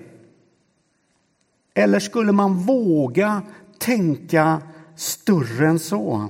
Eller 1.75 2.01
skulle 2.01 2.33
man 2.33 2.55
våga 2.55 3.43
tänka 3.79 4.63
större 4.97 5.69
än 5.69 5.79
så. 5.79 6.29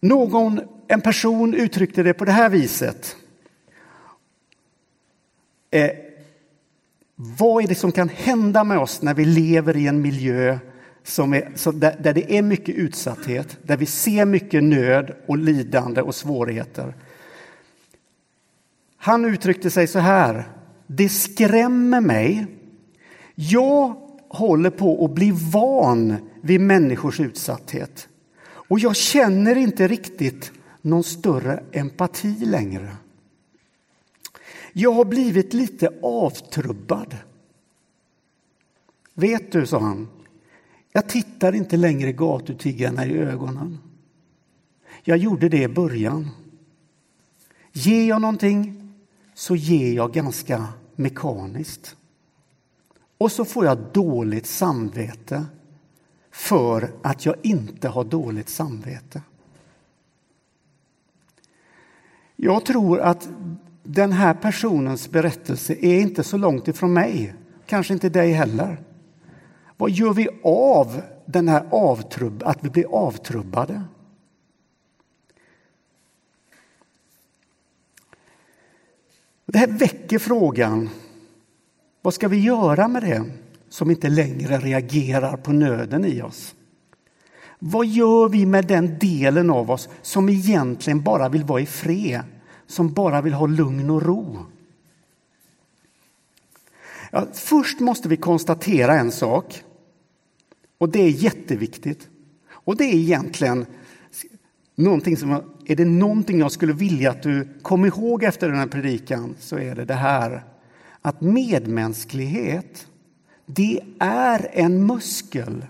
Någon, 0.00 0.60
en 0.88 1.00
person 1.00 1.54
uttryckte 1.54 2.02
det 2.02 2.14
på 2.14 2.24
det 2.24 2.32
här 2.32 2.48
viset. 2.48 3.16
Eh, 5.70 5.90
vad 7.16 7.64
är 7.64 7.68
det 7.68 7.74
som 7.74 7.92
kan 7.92 8.08
hända 8.08 8.64
med 8.64 8.78
oss 8.78 9.02
när 9.02 9.14
vi 9.14 9.24
lever 9.24 9.76
i 9.76 9.86
en 9.86 10.02
miljö 10.02 10.58
som 11.04 11.34
är, 11.34 11.52
så 11.54 11.72
där, 11.72 11.96
där 12.00 12.14
det 12.14 12.38
är 12.38 12.42
mycket 12.42 12.74
utsatthet, 12.74 13.58
där 13.62 13.76
vi 13.76 13.86
ser 13.86 14.24
mycket 14.24 14.64
nöd 14.64 15.16
och 15.26 15.38
lidande 15.38 16.02
och 16.02 16.14
svårigheter? 16.14 16.94
Han 18.96 19.24
uttryckte 19.24 19.70
sig 19.70 19.86
så 19.86 19.98
här. 19.98 20.48
Det 20.86 21.08
skrämmer 21.08 22.00
mig. 22.00 22.46
Jag 23.34 23.96
håller 24.28 24.70
på 24.70 25.04
att 25.04 25.14
bli 25.14 25.32
van 25.52 26.16
vid 26.42 26.60
människors 26.60 27.20
utsatthet. 27.20 28.08
Och 28.42 28.78
jag 28.78 28.96
känner 28.96 29.56
inte 29.56 29.88
riktigt 29.88 30.52
någon 30.82 31.04
större 31.04 31.62
empati 31.72 32.36
längre. 32.38 32.88
Jag 34.72 34.92
har 34.92 35.04
blivit 35.04 35.54
lite 35.54 35.88
avtrubbad. 36.02 37.16
Vet 39.14 39.52
du, 39.52 39.66
sa 39.66 39.78
han, 39.78 40.08
jag 40.92 41.08
tittar 41.08 41.52
inte 41.52 41.76
längre 41.76 42.12
gatutiggarna 42.12 43.06
i 43.06 43.18
ögonen. 43.18 43.78
Jag 45.02 45.18
gjorde 45.18 45.48
det 45.48 45.62
i 45.62 45.68
början. 45.68 46.28
Ger 47.72 48.08
jag 48.08 48.20
någonting 48.20 48.92
så 49.34 49.56
ger 49.56 49.92
jag 49.92 50.12
ganska 50.12 50.66
mekaniskt. 50.96 51.96
Och 53.18 53.32
så 53.32 53.44
får 53.44 53.64
jag 53.64 53.78
dåligt 53.92 54.46
samvete 54.46 55.46
för 56.30 56.92
att 57.02 57.26
jag 57.26 57.36
inte 57.42 57.88
har 57.88 58.04
dåligt 58.04 58.48
samvete. 58.48 59.22
Jag 62.36 62.64
tror 62.64 63.00
att 63.00 63.28
den 63.82 64.12
här 64.12 64.34
personens 64.34 65.10
berättelse 65.10 65.74
är 65.80 66.00
inte 66.00 66.24
så 66.24 66.36
långt 66.36 66.68
ifrån 66.68 66.92
mig, 66.92 67.34
kanske 67.66 67.92
inte 67.92 68.08
dig 68.08 68.32
heller. 68.32 68.82
Vad 69.76 69.90
gör 69.90 70.12
vi 70.12 70.28
av 70.44 71.02
den 71.26 71.48
här 71.48 71.66
avtrubb, 71.70 72.42
att 72.42 72.64
vi 72.64 72.70
blir 72.70 72.94
avtrubbade? 72.94 73.82
Det 79.46 79.58
här 79.58 79.66
väcker 79.66 80.18
frågan, 80.18 80.88
vad 82.02 82.14
ska 82.14 82.28
vi 82.28 82.40
göra 82.40 82.88
med 82.88 83.02
det 83.02 83.24
som 83.68 83.90
inte 83.90 84.08
längre 84.08 84.58
reagerar 84.58 85.36
på 85.36 85.52
nöden 85.52 86.04
i 86.04 86.22
oss? 86.22 86.54
Vad 87.58 87.86
gör 87.86 88.28
vi 88.28 88.46
med 88.46 88.66
den 88.66 88.98
delen 88.98 89.50
av 89.50 89.70
oss 89.70 89.88
som 90.02 90.28
egentligen 90.28 91.02
bara 91.02 91.28
vill 91.28 91.44
vara 91.44 91.60
i 91.60 91.66
fred, 91.66 92.22
som 92.70 92.92
bara 92.92 93.20
vill 93.20 93.32
ha 93.32 93.46
lugn 93.46 93.90
och 93.90 94.02
ro? 94.02 94.38
Ja, 97.10 97.26
först 97.32 97.80
måste 97.80 98.08
vi 98.08 98.16
konstatera 98.16 98.98
en 98.98 99.12
sak, 99.12 99.62
och 100.78 100.88
det 100.88 101.02
är 101.02 101.08
jätteviktigt. 101.08 102.08
Och 102.50 102.76
det 102.76 102.84
är 102.84 102.94
egentligen 102.94 103.66
någonting 104.74 105.16
som 105.16 105.30
är 105.66 105.76
det 105.76 105.84
någonting 105.84 106.38
jag 106.38 106.52
skulle 106.52 106.72
vilja 106.72 107.10
att 107.10 107.22
du 107.22 107.48
kom 107.62 107.84
ihåg 107.84 108.22
efter 108.22 108.48
den 108.48 108.58
här 108.58 108.66
predikan 108.66 109.34
så 109.38 109.58
är 109.58 109.74
det 109.74 109.84
det 109.84 109.94
här 109.94 110.44
att 111.02 111.20
medmänsklighet, 111.20 112.86
det 113.46 113.80
är 113.98 114.50
en 114.52 114.86
muskel. 114.86 115.66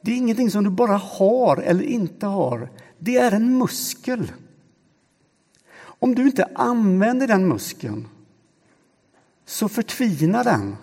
Det 0.00 0.10
är 0.12 0.16
ingenting 0.16 0.50
som 0.50 0.64
du 0.64 0.70
bara 0.70 0.96
har 0.96 1.56
eller 1.56 1.82
inte 1.82 2.26
har. 2.26 2.70
Det 2.98 3.16
är 3.16 3.32
en 3.32 3.58
muskel. 3.58 4.32
Om 5.80 6.14
du 6.14 6.26
inte 6.26 6.48
använder 6.54 7.26
den 7.26 7.48
muskeln 7.48 8.08
så 9.46 9.68
förtvinar 9.68 10.44
den. 10.44 10.76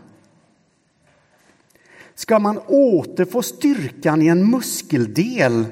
Ska 2.15 2.39
man 2.39 2.59
återfå 2.67 3.41
styrkan 3.41 4.21
i 4.21 4.27
en 4.27 4.49
muskeldel 4.49 5.65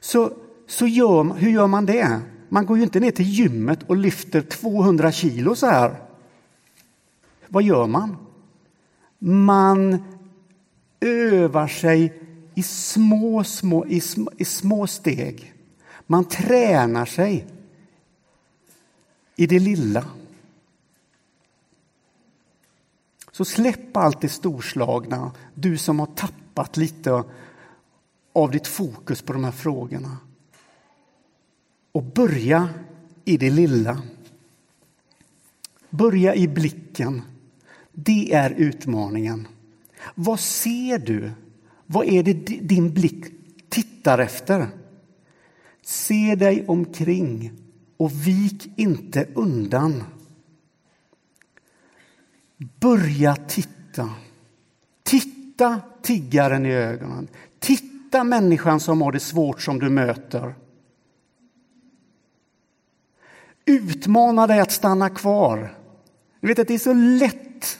så, 0.00 0.32
så 0.66 0.86
gör, 0.86 1.34
hur 1.34 1.50
gör 1.50 1.66
man 1.66 1.86
det? 1.86 2.20
Man 2.48 2.66
går 2.66 2.76
ju 2.76 2.82
inte 2.82 3.00
ner 3.00 3.10
till 3.10 3.28
gymmet 3.28 3.82
och 3.82 3.96
lyfter 3.96 4.40
200 4.40 5.12
kilo 5.12 5.54
så 5.54 5.66
här. 5.66 5.96
Vad 7.48 7.62
gör 7.62 7.86
man? 7.86 8.16
Man 9.18 10.04
övar 11.00 11.68
sig 11.68 12.22
i 12.54 12.62
små, 12.62 13.44
små, 13.44 13.86
i 13.86 14.00
små, 14.00 14.30
i 14.36 14.44
små 14.44 14.86
steg. 14.86 15.55
Man 16.06 16.24
tränar 16.24 17.06
sig 17.06 17.46
i 19.36 19.46
det 19.46 19.58
lilla. 19.58 20.04
Så 23.32 23.44
släpp 23.44 23.96
allt 23.96 24.20
det 24.20 24.28
storslagna, 24.28 25.32
du 25.54 25.78
som 25.78 25.98
har 25.98 26.06
tappat 26.06 26.76
lite 26.76 27.24
av 28.32 28.50
ditt 28.50 28.66
fokus 28.66 29.22
på 29.22 29.32
de 29.32 29.44
här 29.44 29.52
frågorna. 29.52 30.16
Och 31.92 32.02
börja 32.02 32.68
i 33.24 33.36
det 33.36 33.50
lilla. 33.50 34.02
Börja 35.90 36.34
i 36.34 36.48
blicken. 36.48 37.22
Det 37.92 38.32
är 38.32 38.50
utmaningen. 38.50 39.48
Vad 40.14 40.40
ser 40.40 40.98
du? 40.98 41.30
Vad 41.86 42.06
är 42.06 42.22
det 42.22 42.32
din 42.60 42.94
blick 42.94 43.24
tittar 43.68 44.18
efter? 44.18 44.68
Se 45.86 46.34
dig 46.34 46.64
omkring 46.66 47.52
och 47.96 48.26
vik 48.26 48.78
inte 48.78 49.26
undan. 49.34 50.04
Börja 52.80 53.36
titta. 53.36 54.10
Titta 55.02 55.80
tiggaren 56.02 56.66
i 56.66 56.72
ögonen. 56.72 57.28
Titta 57.58 58.24
människan 58.24 58.80
som 58.80 59.02
har 59.02 59.12
det 59.12 59.20
svårt 59.20 59.60
som 59.62 59.78
du 59.78 59.90
möter. 59.90 60.54
Utmana 63.64 64.46
dig 64.46 64.60
att 64.60 64.72
stanna 64.72 65.10
kvar. 65.10 65.74
Du 66.40 66.48
vet 66.48 66.58
att 66.58 66.68
det 66.68 66.74
är 66.74 66.78
så 66.78 66.92
lätt 66.92 67.78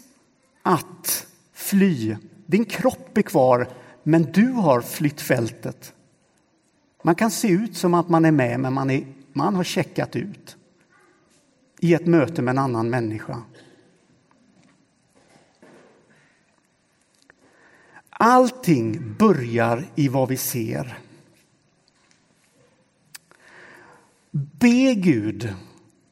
att 0.62 1.26
fly. 1.52 2.16
Din 2.46 2.64
kropp 2.64 3.18
är 3.18 3.22
kvar, 3.22 3.68
men 4.02 4.22
du 4.22 4.46
har 4.52 4.80
flytt 4.80 5.20
fältet. 5.20 5.92
Man 7.06 7.14
kan 7.14 7.30
se 7.30 7.48
ut 7.48 7.76
som 7.76 7.94
att 7.94 8.08
man 8.08 8.24
är 8.24 8.30
med, 8.30 8.60
men 8.60 8.72
man, 8.72 8.90
är, 8.90 9.06
man 9.32 9.54
har 9.54 9.64
checkat 9.64 10.16
ut 10.16 10.56
i 11.80 11.94
ett 11.94 12.06
möte 12.06 12.42
med 12.42 12.52
en 12.52 12.58
annan 12.58 12.90
människa. 12.90 13.42
Allting 18.10 19.14
börjar 19.18 19.84
i 19.94 20.08
vad 20.08 20.28
vi 20.28 20.36
ser. 20.36 20.98
Be 24.30 24.94
Gud 24.94 25.54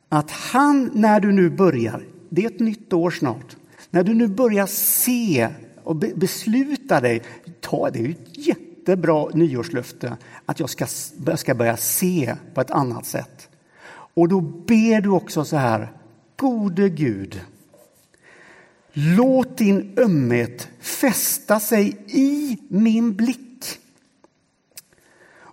att 0.08 0.30
han, 0.30 0.90
när 0.94 1.20
du 1.20 1.32
nu 1.32 1.50
börjar, 1.50 2.06
det 2.28 2.44
är 2.44 2.46
ett 2.46 2.60
nytt 2.60 2.92
år 2.92 3.10
snart, 3.10 3.56
när 3.90 4.04
du 4.04 4.14
nu 4.14 4.28
börjar 4.28 4.66
se 4.66 5.48
och 5.84 5.96
besluta 5.96 7.00
dig, 7.00 7.22
ta 7.60 7.90
det 7.90 7.98
är 7.98 8.08
ett 8.08 8.63
jättebra 8.84 9.28
nyårslöfte 9.34 10.16
att 10.46 10.60
jag 10.60 10.70
ska, 10.70 10.86
ska 11.36 11.54
börja 11.54 11.76
se 11.76 12.36
på 12.54 12.60
ett 12.60 12.70
annat 12.70 13.06
sätt. 13.06 13.48
Och 14.14 14.28
då 14.28 14.40
ber 14.40 15.00
du 15.00 15.08
också 15.08 15.44
så 15.44 15.56
här, 15.56 15.92
gode 16.36 16.88
Gud, 16.88 17.40
låt 18.92 19.56
din 19.56 19.98
ömhet 19.98 20.68
fästa 20.80 21.60
sig 21.60 21.96
i 22.06 22.58
min 22.68 23.14
blick 23.14 23.80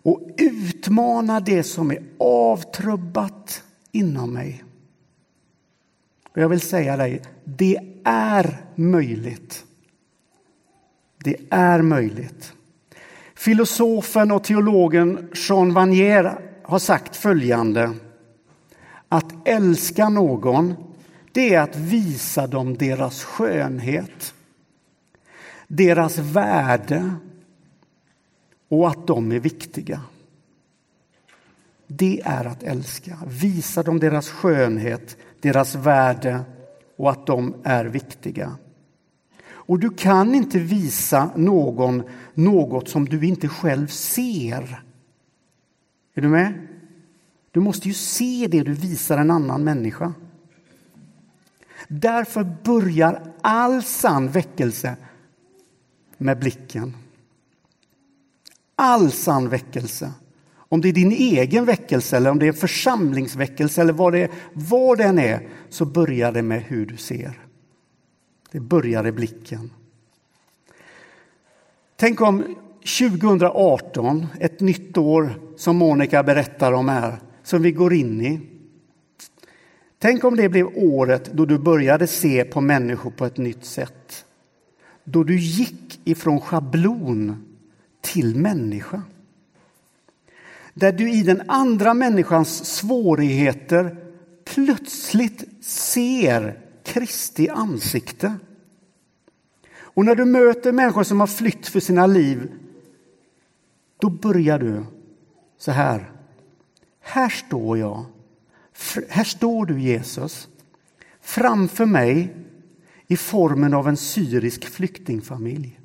och 0.03 0.21
utmana 0.37 1.39
det 1.39 1.63
som 1.63 1.91
är 1.91 2.03
avtrubbat 2.17 3.63
inom 3.91 4.33
mig. 4.33 4.63
Och 6.31 6.41
jag 6.41 6.49
vill 6.49 6.61
säga 6.61 6.97
dig, 6.97 7.21
det 7.43 7.79
är 8.03 8.65
möjligt. 8.75 9.65
Det 11.23 11.35
är 11.49 11.81
möjligt. 11.81 12.53
Filosofen 13.41 14.31
och 14.31 14.43
teologen 14.43 15.29
Jean 15.33 15.73
Vanier 15.73 16.39
har 16.63 16.79
sagt 16.79 17.15
följande. 17.15 17.93
Att 19.09 19.47
älska 19.47 20.09
någon, 20.09 20.73
det 21.31 21.53
är 21.53 21.61
att 21.61 21.75
visa 21.75 22.47
dem 22.47 22.77
deras 22.77 23.23
skönhet, 23.23 24.33
deras 25.67 26.17
värde 26.17 27.13
och 28.69 28.87
att 28.87 29.07
de 29.07 29.31
är 29.31 29.39
viktiga. 29.39 30.01
Det 31.87 32.21
är 32.25 32.45
att 32.45 32.63
älska. 32.63 33.17
Visa 33.27 33.83
dem 33.83 33.99
deras 33.99 34.29
skönhet, 34.29 35.17
deras 35.39 35.75
värde 35.75 36.39
och 36.97 37.11
att 37.11 37.27
de 37.27 37.55
är 37.63 37.85
viktiga. 37.85 38.57
Och 39.63 39.79
du 39.79 39.89
kan 39.89 40.35
inte 40.35 40.59
visa 40.59 41.31
någon 41.35 42.03
något 42.33 42.89
som 42.89 43.05
du 43.05 43.25
inte 43.25 43.47
själv 43.47 43.87
ser. 43.87 44.83
Är 46.13 46.21
du 46.21 46.27
med? 46.27 46.67
Du 47.51 47.59
måste 47.59 47.87
ju 47.87 47.93
se 47.93 48.47
det 48.51 48.63
du 48.63 48.73
visar 48.73 49.17
en 49.17 49.31
annan 49.31 49.63
människa. 49.63 50.13
Därför 51.87 52.55
börjar 52.63 53.33
all 53.41 53.83
sann 53.83 54.27
väckelse 54.27 54.95
med 56.17 56.39
blicken. 56.39 56.95
All 58.75 59.11
sann 59.11 59.49
väckelse. 59.49 60.11
Om 60.53 60.81
det 60.81 60.89
är 60.89 60.93
din 60.93 61.11
egen 61.11 61.65
väckelse 61.65 62.17
eller 62.17 62.31
om 62.31 62.39
det 62.39 62.45
är 62.45 62.47
en 62.47 62.53
församlingsväckelse 62.53 63.81
eller 63.81 63.93
vad 63.93 64.13
det, 64.13 64.31
vad 64.53 64.97
det 64.97 65.03
än 65.03 65.19
är, 65.19 65.47
så 65.69 65.85
börjar 65.85 66.31
det 66.31 66.41
med 66.41 66.61
hur 66.61 66.85
du 66.85 66.97
ser. 66.97 67.50
Det 68.51 68.59
börjar 68.59 69.07
i 69.07 69.11
blicken. 69.11 69.71
Tänk 71.95 72.21
om 72.21 72.55
2018, 72.99 74.27
ett 74.39 74.59
nytt 74.59 74.97
år 74.97 75.29
som 75.57 75.75
Monica 75.75 76.23
berättar 76.23 76.73
om 76.73 76.89
här, 76.89 77.19
som 77.43 77.61
vi 77.61 77.71
går 77.71 77.93
in 77.93 78.21
i. 78.21 78.39
Tänk 79.99 80.23
om 80.23 80.35
det 80.35 80.49
blev 80.49 80.67
året 80.75 81.31
då 81.33 81.45
du 81.45 81.59
började 81.59 82.07
se 82.07 82.43
på 82.43 82.61
människor 82.61 83.11
på 83.11 83.25
ett 83.25 83.37
nytt 83.37 83.65
sätt. 83.65 84.25
Då 85.03 85.23
du 85.23 85.39
gick 85.39 85.99
ifrån 86.03 86.41
schablon 86.41 87.45
till 88.01 88.35
människa. 88.35 89.01
Där 90.73 90.91
du 90.91 91.11
i 91.11 91.23
den 91.23 91.41
andra 91.47 91.93
människans 91.93 92.65
svårigheter 92.65 93.97
plötsligt 94.45 95.65
ser 95.65 96.59
Kristi 96.91 97.49
ansikte. 97.49 98.33
Och 99.73 100.05
när 100.05 100.15
du 100.15 100.25
möter 100.25 100.71
människor 100.71 101.03
som 101.03 101.19
har 101.19 101.27
flytt 101.27 101.67
för 101.67 101.79
sina 101.79 102.07
liv, 102.07 102.51
då 103.97 104.09
börjar 104.09 104.59
du 104.59 104.85
så 105.57 105.71
här. 105.71 106.11
Här 107.01 107.29
står 107.29 107.77
jag. 107.77 108.05
Här 109.09 109.23
står 109.23 109.65
du 109.65 109.81
Jesus. 109.81 110.47
Framför 111.21 111.85
mig 111.85 112.35
i 113.07 113.17
formen 113.17 113.73
av 113.73 113.87
en 113.87 113.97
syrisk 113.97 114.65
flyktingfamilj. 114.65 115.79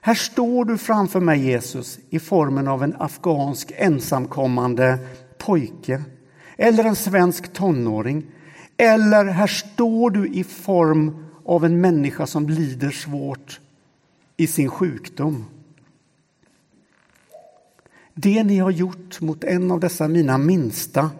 Här 0.00 0.14
står 0.14 0.64
du 0.64 0.78
framför 0.78 1.20
mig 1.20 1.40
Jesus 1.40 1.98
i 2.10 2.18
formen 2.18 2.68
av 2.68 2.82
en 2.82 2.96
afghansk 2.98 3.72
ensamkommande 3.76 4.98
pojke 5.38 6.02
eller 6.56 6.84
en 6.84 6.96
svensk 6.96 7.52
tonåring. 7.52 8.26
Eller 8.76 9.24
här 9.24 9.46
står 9.46 10.10
du 10.10 10.28
i 10.28 10.44
form 10.44 11.26
av 11.44 11.64
en 11.64 11.80
människa 11.80 12.26
som 12.26 12.48
lider 12.48 12.90
svårt 12.90 13.60
i 14.36 14.46
sin 14.46 14.70
sjukdom. 14.70 15.44
Det 18.14 18.44
ni 18.44 18.58
har 18.58 18.70
gjort 18.70 19.20
mot 19.20 19.44
en 19.44 19.70
av 19.70 19.80
dessa 19.80 20.08
mina 20.08 20.38
minsta, 20.38 21.10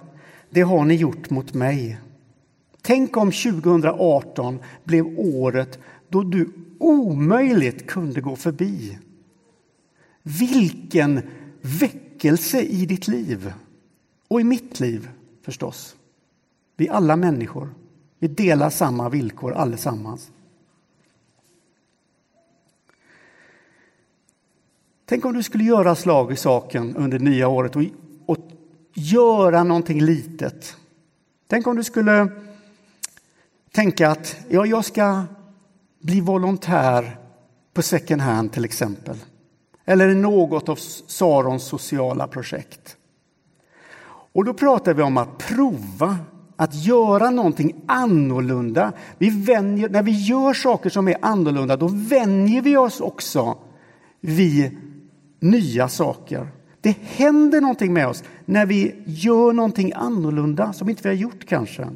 det 0.50 0.60
har 0.60 0.84
ni 0.84 0.94
gjort 0.94 1.30
mot 1.30 1.54
mig. 1.54 1.98
Tänk 2.82 3.16
om 3.16 3.32
2018 3.32 4.58
blev 4.84 5.06
året 5.18 5.78
då 6.08 6.22
du 6.22 6.52
omöjligt 6.78 7.86
kunde 7.86 8.20
gå 8.20 8.36
förbi. 8.36 8.98
Vilken 10.22 11.20
väckelse 11.60 12.60
i 12.60 12.86
ditt 12.86 13.08
liv! 13.08 13.52
Och 14.28 14.40
i 14.40 14.44
mitt 14.44 14.80
liv, 14.80 15.08
förstås. 15.42 15.95
Vi 16.76 16.88
är 16.88 16.92
alla 16.92 17.16
människor. 17.16 17.74
Vi 18.18 18.28
delar 18.28 18.70
samma 18.70 19.08
villkor 19.08 19.52
allesammans. 19.52 20.30
Tänk 25.04 25.24
om 25.24 25.34
du 25.34 25.42
skulle 25.42 25.64
göra 25.64 25.94
slag 25.94 26.32
i 26.32 26.36
saken 26.36 26.96
under 26.96 27.18
nya 27.18 27.48
året 27.48 27.76
och, 27.76 27.82
och 28.26 28.38
göra 28.94 29.64
någonting 29.64 30.00
litet. 30.00 30.76
Tänk 31.46 31.66
om 31.66 31.76
du 31.76 31.84
skulle 31.84 32.28
tänka 33.72 34.10
att 34.10 34.36
ja, 34.48 34.66
jag 34.66 34.84
ska 34.84 35.24
bli 36.00 36.20
volontär 36.20 37.18
på 37.72 37.82
second 37.82 38.22
hand 38.22 38.52
till 38.52 38.64
exempel. 38.64 39.16
Eller 39.84 40.08
i 40.08 40.14
något 40.14 40.68
av 40.68 40.76
Sarons 41.06 41.64
sociala 41.64 42.28
projekt. 42.28 42.96
Och 44.08 44.44
då 44.44 44.54
pratar 44.54 44.94
vi 44.94 45.02
om 45.02 45.16
att 45.16 45.38
prova 45.38 46.18
att 46.56 46.74
göra 46.74 47.30
någonting 47.30 47.74
annorlunda. 47.86 48.92
Vi 49.18 49.30
vänjer, 49.30 49.88
när 49.88 50.02
vi 50.02 50.10
gör 50.10 50.54
saker 50.54 50.90
som 50.90 51.08
är 51.08 51.16
annorlunda, 51.22 51.76
då 51.76 51.88
vänjer 51.88 52.62
vi 52.62 52.76
oss 52.76 53.00
också 53.00 53.58
vid 54.20 54.76
nya 55.40 55.88
saker. 55.88 56.48
Det 56.80 56.96
händer 57.02 57.60
någonting 57.60 57.92
med 57.92 58.08
oss 58.08 58.24
när 58.44 58.66
vi 58.66 58.94
gör 59.04 59.52
någonting 59.52 59.92
annorlunda 59.94 60.72
som 60.72 60.88
inte 60.88 61.02
vi 61.02 61.08
har 61.08 61.22
gjort 61.22 61.46
kanske. 61.46 61.88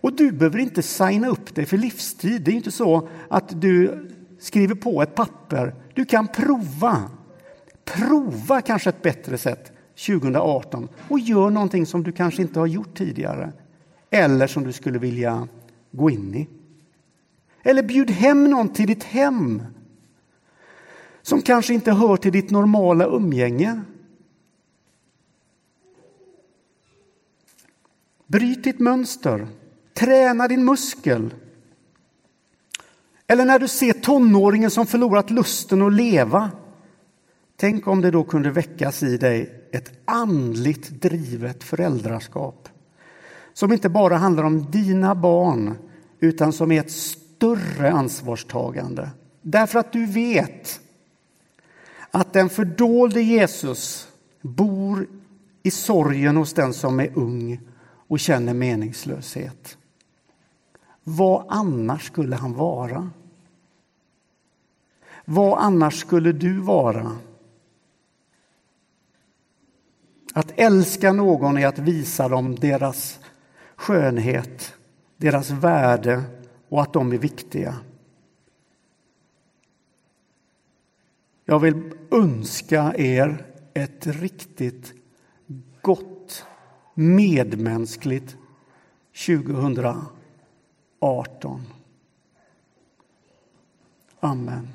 Och 0.00 0.16
du 0.16 0.32
behöver 0.32 0.58
inte 0.58 0.82
signa 0.82 1.28
upp 1.28 1.54
dig 1.54 1.66
för 1.66 1.76
livstid. 1.76 2.42
Det 2.42 2.50
är 2.50 2.54
inte 2.54 2.70
så 2.70 3.08
att 3.28 3.60
du 3.60 4.08
skriver 4.40 4.74
på 4.74 5.02
ett 5.02 5.14
papper. 5.14 5.74
Du 5.94 6.04
kan 6.04 6.28
prova. 6.28 7.10
Prova 7.84 8.60
kanske 8.60 8.90
ett 8.90 9.02
bättre 9.02 9.38
sätt 9.38 9.72
2018 10.06 10.88
och 11.08 11.18
gör 11.18 11.50
någonting 11.50 11.86
som 11.86 12.02
du 12.02 12.12
kanske 12.12 12.42
inte 12.42 12.60
har 12.60 12.66
gjort 12.66 12.94
tidigare 12.98 13.52
eller 14.10 14.46
som 14.46 14.64
du 14.64 14.72
skulle 14.72 14.98
vilja 14.98 15.48
gå 15.90 16.10
in 16.10 16.34
i. 16.34 16.48
Eller 17.62 17.82
bjud 17.82 18.10
hem 18.10 18.50
någon 18.50 18.68
till 18.68 18.86
ditt 18.86 19.04
hem 19.04 19.62
som 21.22 21.42
kanske 21.42 21.74
inte 21.74 21.92
hör 21.92 22.16
till 22.16 22.32
ditt 22.32 22.50
normala 22.50 23.06
umgänge. 23.06 23.80
Bryt 28.26 28.64
ditt 28.64 28.78
mönster. 28.78 29.48
Träna 29.94 30.48
din 30.48 30.64
muskel. 30.64 31.34
Eller 33.26 33.44
när 33.44 33.58
du 33.58 33.68
ser 33.68 33.92
tonåringen 33.92 34.70
som 34.70 34.86
förlorat 34.86 35.30
lusten 35.30 35.82
att 35.82 35.92
leva. 35.92 36.50
Tänk 37.56 37.86
om 37.86 38.00
det 38.00 38.10
då 38.10 38.24
kunde 38.24 38.50
väckas 38.50 39.02
i 39.02 39.16
dig 39.16 39.68
ett 39.72 39.92
andligt 40.04 40.88
drivet 40.88 41.64
föräldraskap 41.64 42.68
som 43.58 43.72
inte 43.72 43.88
bara 43.88 44.16
handlar 44.16 44.44
om 44.44 44.70
dina 44.70 45.14
barn 45.14 45.74
utan 46.20 46.52
som 46.52 46.72
är 46.72 46.80
ett 46.80 46.90
större 46.90 47.92
ansvarstagande. 47.92 49.10
Därför 49.42 49.78
att 49.78 49.92
du 49.92 50.06
vet 50.06 50.80
att 52.10 52.32
den 52.32 52.48
fördolde 52.48 53.20
Jesus 53.20 54.08
bor 54.40 55.06
i 55.62 55.70
sorgen 55.70 56.36
hos 56.36 56.52
den 56.52 56.74
som 56.74 57.00
är 57.00 57.18
ung 57.18 57.60
och 58.08 58.20
känner 58.20 58.54
meningslöshet. 58.54 59.78
Vad 61.04 61.46
annars 61.48 62.06
skulle 62.06 62.36
han 62.36 62.54
vara? 62.54 63.10
Vad 65.24 65.58
annars 65.58 66.00
skulle 66.00 66.32
du 66.32 66.60
vara? 66.60 67.16
Att 70.32 70.52
älska 70.56 71.12
någon 71.12 71.58
är 71.58 71.66
att 71.66 71.78
visa 71.78 72.28
dem 72.28 72.54
deras 72.54 73.18
skönhet, 73.78 74.74
deras 75.16 75.50
värde 75.50 76.24
och 76.68 76.82
att 76.82 76.92
de 76.92 77.12
är 77.12 77.18
viktiga. 77.18 77.76
Jag 81.44 81.58
vill 81.58 81.92
önska 82.10 82.94
er 82.96 83.46
ett 83.74 84.06
riktigt 84.06 84.94
gott, 85.82 86.46
medmänskligt 86.94 88.36
2018. 89.26 91.62
Amen. 94.20 94.68